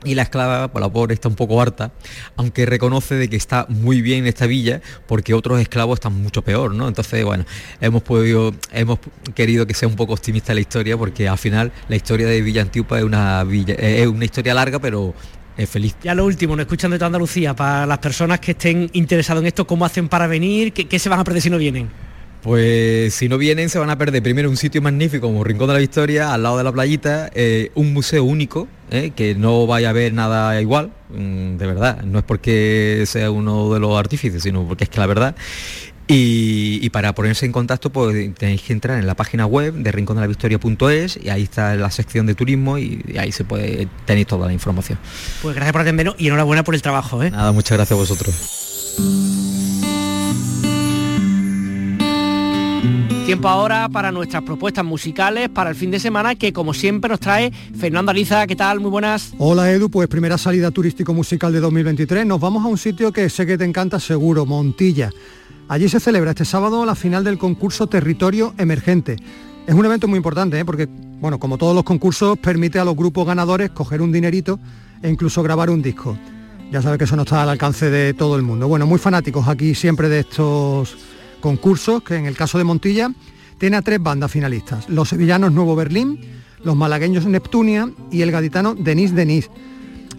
y 0.04 0.14
la 0.14 0.22
esclava, 0.22 0.68
por 0.68 0.80
la 0.80 0.88
pobre, 0.88 1.14
está 1.14 1.28
un 1.28 1.34
poco 1.34 1.60
harta, 1.60 1.92
aunque 2.36 2.66
reconoce 2.66 3.14
de 3.14 3.28
que 3.28 3.36
está 3.36 3.66
muy 3.68 4.02
bien 4.02 4.20
en 4.20 4.26
esta 4.26 4.46
villa, 4.46 4.80
porque 5.06 5.34
otros 5.34 5.60
esclavos 5.60 5.96
están 5.96 6.20
mucho 6.20 6.42
peor, 6.42 6.74
¿no? 6.74 6.88
Entonces, 6.88 7.24
bueno, 7.24 7.44
hemos 7.80 8.02
podido, 8.02 8.54
hemos 8.72 8.98
querido 9.34 9.66
que 9.66 9.74
sea 9.74 9.88
un 9.88 9.96
poco 9.96 10.14
optimista 10.14 10.54
la 10.54 10.60
historia, 10.60 10.96
porque 10.96 11.28
al 11.28 11.38
final 11.38 11.72
la 11.88 11.96
historia 11.96 12.26
de 12.26 12.40
Villa 12.42 12.62
Antiupa 12.62 12.98
es 12.98 13.04
una 13.04 13.44
villa, 13.44 13.74
es 13.74 14.06
una 14.06 14.24
historia 14.24 14.54
larga, 14.54 14.78
pero 14.78 15.14
es 15.56 15.68
feliz. 15.68 15.96
Ya 16.02 16.14
lo 16.14 16.24
último, 16.24 16.56
nos 16.56 16.64
escuchan 16.64 16.90
de 16.90 16.98
toda 16.98 17.06
Andalucía, 17.06 17.54
para 17.54 17.86
las 17.86 17.98
personas 17.98 18.40
que 18.40 18.52
estén 18.52 18.90
interesadas 18.92 19.40
en 19.42 19.46
esto, 19.46 19.66
¿cómo 19.66 19.84
hacen 19.84 20.08
para 20.08 20.26
venir? 20.26 20.72
¿Qué, 20.72 20.88
qué 20.88 20.98
se 20.98 21.08
van 21.08 21.20
a 21.20 21.24
perder 21.24 21.42
si 21.42 21.50
no 21.50 21.58
vienen? 21.58 22.11
Pues 22.42 23.14
si 23.14 23.28
no 23.28 23.38
vienen 23.38 23.68
se 23.68 23.78
van 23.78 23.90
a 23.90 23.96
perder 23.96 24.22
primero 24.22 24.50
un 24.50 24.56
sitio 24.56 24.82
magnífico 24.82 25.28
como 25.28 25.44
Rincón 25.44 25.68
de 25.68 25.74
la 25.74 25.78
Victoria, 25.78 26.34
al 26.34 26.42
lado 26.42 26.58
de 26.58 26.64
la 26.64 26.72
playita, 26.72 27.30
eh, 27.34 27.70
un 27.76 27.92
museo 27.92 28.24
único, 28.24 28.66
eh, 28.90 29.12
que 29.14 29.36
no 29.36 29.66
vaya 29.68 29.90
a 29.90 29.92
ver 29.92 30.12
nada 30.12 30.60
igual, 30.60 30.90
mm, 31.10 31.56
de 31.56 31.66
verdad, 31.66 32.02
no 32.02 32.18
es 32.18 32.24
porque 32.24 33.04
sea 33.06 33.30
uno 33.30 33.72
de 33.72 33.78
los 33.78 33.96
artífices, 33.96 34.42
sino 34.42 34.66
porque 34.66 34.84
es 34.84 34.90
que 34.90 34.98
la 34.98 35.06
verdad. 35.06 35.36
Y, 36.08 36.90
para 36.90 37.14
ponerse 37.14 37.46
en 37.46 37.52
contacto 37.52 37.90
pues 37.90 38.34
tenéis 38.34 38.60
que 38.60 38.74
entrar 38.74 38.98
en 38.98 39.06
la 39.06 39.14
página 39.14 39.46
web 39.46 39.72
de 39.72 39.92
rincondelavictoria.es 39.92 41.18
y 41.22 41.30
ahí 41.30 41.44
está 41.44 41.74
la 41.76 41.90
sección 41.90 42.26
de 42.26 42.34
turismo 42.34 42.76
y, 42.76 43.02
ahí 43.18 43.32
se 43.32 43.44
puede 43.44 43.88
tener 44.04 44.26
toda 44.26 44.48
la 44.48 44.52
información. 44.52 44.98
Pues 45.40 45.54
gracias 45.54 45.72
por 45.72 45.80
atendernos 45.80 46.16
y 46.18 46.26
enhorabuena 46.26 46.64
por 46.64 46.74
el 46.74 46.82
trabajo. 46.82 47.22
¿eh? 47.22 47.30
Nada, 47.30 47.52
muchas 47.52 47.78
gracias 47.78 47.96
a 47.96 48.00
vosotros. 48.00 49.41
Tiempo 53.32 53.48
ahora 53.48 53.88
para 53.88 54.12
nuestras 54.12 54.42
propuestas 54.42 54.84
musicales 54.84 55.48
para 55.48 55.70
el 55.70 55.74
fin 55.74 55.90
de 55.90 55.98
semana 55.98 56.34
que 56.34 56.52
como 56.52 56.74
siempre 56.74 57.08
nos 57.08 57.18
trae 57.18 57.50
Fernando 57.50 58.10
Aliza. 58.10 58.46
¿Qué 58.46 58.54
tal? 58.54 58.78
Muy 58.78 58.90
buenas. 58.90 59.32
Hola 59.38 59.72
Edu, 59.72 59.88
pues 59.88 60.06
primera 60.06 60.36
salida 60.36 60.70
turístico 60.70 61.14
musical 61.14 61.50
de 61.50 61.60
2023. 61.60 62.26
Nos 62.26 62.38
vamos 62.38 62.62
a 62.62 62.68
un 62.68 62.76
sitio 62.76 63.10
que 63.10 63.30
sé 63.30 63.46
que 63.46 63.56
te 63.56 63.64
encanta 63.64 63.98
seguro, 64.00 64.44
Montilla. 64.44 65.08
Allí 65.66 65.88
se 65.88 65.98
celebra 65.98 66.32
este 66.32 66.44
sábado 66.44 66.84
la 66.84 66.94
final 66.94 67.24
del 67.24 67.38
concurso 67.38 67.86
Territorio 67.86 68.52
Emergente. 68.58 69.16
Es 69.66 69.74
un 69.74 69.86
evento 69.86 70.08
muy 70.08 70.18
importante 70.18 70.60
¿eh? 70.60 70.66
porque, 70.66 70.86
bueno, 71.18 71.38
como 71.38 71.56
todos 71.56 71.74
los 71.74 71.84
concursos, 71.84 72.36
permite 72.36 72.80
a 72.80 72.84
los 72.84 72.94
grupos 72.94 73.26
ganadores 73.26 73.70
coger 73.70 74.02
un 74.02 74.12
dinerito 74.12 74.60
e 75.02 75.08
incluso 75.08 75.42
grabar 75.42 75.70
un 75.70 75.80
disco. 75.80 76.18
Ya 76.70 76.82
sabes 76.82 76.98
que 76.98 77.04
eso 77.04 77.16
no 77.16 77.22
está 77.22 77.42
al 77.42 77.48
alcance 77.48 77.88
de 77.88 78.12
todo 78.12 78.36
el 78.36 78.42
mundo. 78.42 78.68
Bueno, 78.68 78.86
muy 78.86 78.98
fanáticos 78.98 79.48
aquí 79.48 79.74
siempre 79.74 80.10
de 80.10 80.20
estos 80.20 80.98
concursos 81.42 82.02
que 82.02 82.16
en 82.16 82.24
el 82.24 82.34
caso 82.34 82.56
de 82.56 82.64
Montilla 82.64 83.12
tiene 83.58 83.76
a 83.76 83.82
tres 83.82 84.02
bandas 84.02 84.30
finalistas, 84.30 84.88
los 84.88 85.10
sevillanos 85.10 85.52
Nuevo 85.52 85.76
Berlín, 85.76 86.18
los 86.64 86.74
malagueños 86.74 87.26
Neptunia 87.26 87.90
y 88.10 88.22
el 88.22 88.32
gaditano 88.32 88.74
Denis 88.74 89.14
Denis. 89.14 89.50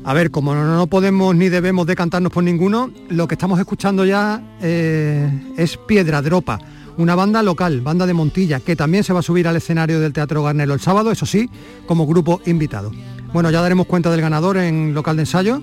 A 0.03 0.13
ver, 0.13 0.31
como 0.31 0.53
no, 0.53 0.87
podemos 0.87 1.33
ni 1.35 1.49
debemos 1.49 1.87
decantarnos 1.87 2.31
por 2.31 2.43
ninguno, 2.43 2.91
lo 3.09 3.27
que 3.27 3.35
estamos 3.35 3.59
escuchando 3.59 4.05
ya 4.05 4.41
eh, 4.61 5.29
es 5.57 5.77
Piedra 5.77 6.21
Dropa, 6.21 6.59
una 6.97 7.15
banda 7.15 7.41
local, 7.41 7.81
banda 7.81 8.05
de 8.05 8.13
Montilla, 8.13 8.59
que 8.59 8.75
también 8.75 9.03
se 9.03 9.13
va 9.13 9.19
a 9.19 9.23
subir 9.23 9.47
al 9.47 9.55
escenario 9.55 9.99
del 9.99 10.13
Teatro 10.13 10.43
Garnelo 10.43 10.73
el 10.73 10.81
sábado, 10.81 11.09
eso 11.11 11.25
sí, 11.25 11.49
como 11.85 12.05
grupo 12.05 12.41
invitado. 12.45 12.91
Bueno, 13.31 13.49
ya 13.49 13.61
daremos 13.61 13.87
cuenta 13.87 14.11
del 14.11 14.21
ganador 14.21 14.57
en 14.57 14.93
local 14.93 15.15
de 15.15 15.23
ensayo 15.23 15.61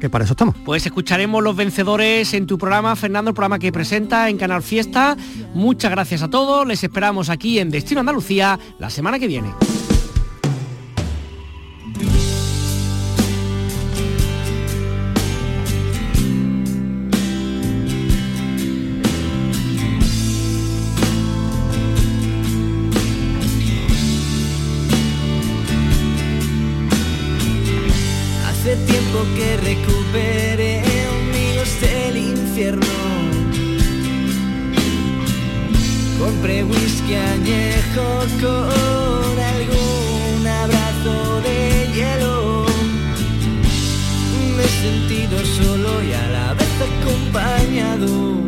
que 0.00 0.10
para 0.10 0.24
eso 0.24 0.34
estamos. 0.34 0.54
Pues 0.64 0.86
escucharemos 0.86 1.42
los 1.42 1.56
vencedores 1.56 2.34
en 2.34 2.46
tu 2.46 2.58
programa, 2.58 2.96
Fernando, 2.96 3.30
el 3.30 3.34
programa 3.34 3.58
que 3.58 3.72
presenta 3.72 4.28
en 4.28 4.38
Canal 4.38 4.62
Fiesta. 4.62 5.16
Muchas 5.54 5.90
gracias 5.90 6.22
a 6.22 6.28
todos, 6.28 6.66
les 6.66 6.82
esperamos 6.82 7.30
aquí 7.30 7.58
en 7.58 7.70
Destino 7.70 8.00
Andalucía 8.00 8.58
la 8.78 8.90
semana 8.90 9.18
que 9.18 9.26
viene. 9.26 9.48
Compré 36.18 36.64
whisky 36.64 37.14
añejo 37.14 38.24
con 38.40 39.38
algún 39.38 40.46
abrazo 40.46 41.42
de 41.42 41.86
hielo. 41.92 42.64
Me 44.56 44.62
he 44.64 44.68
sentido 44.68 45.38
solo 45.44 46.02
y 46.02 46.12
a 46.14 46.26
la 46.28 46.54
vez 46.54 46.74
acompañado. 46.88 48.40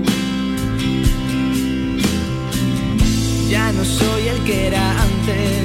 Ya 3.50 3.72
no 3.72 3.84
soy 3.84 4.28
el 4.28 4.42
que 4.44 4.68
era 4.68 5.02
antes. 5.02 5.64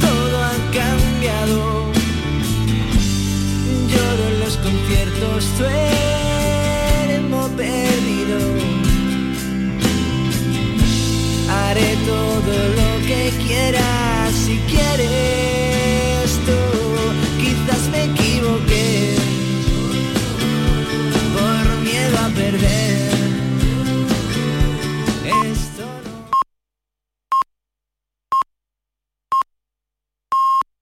Todo 0.00 0.44
ha 0.44 0.56
cambiado. 0.78 1.92
Lloro 3.88 4.28
en 4.28 4.40
los 4.40 4.56
conciertos. 4.58 5.93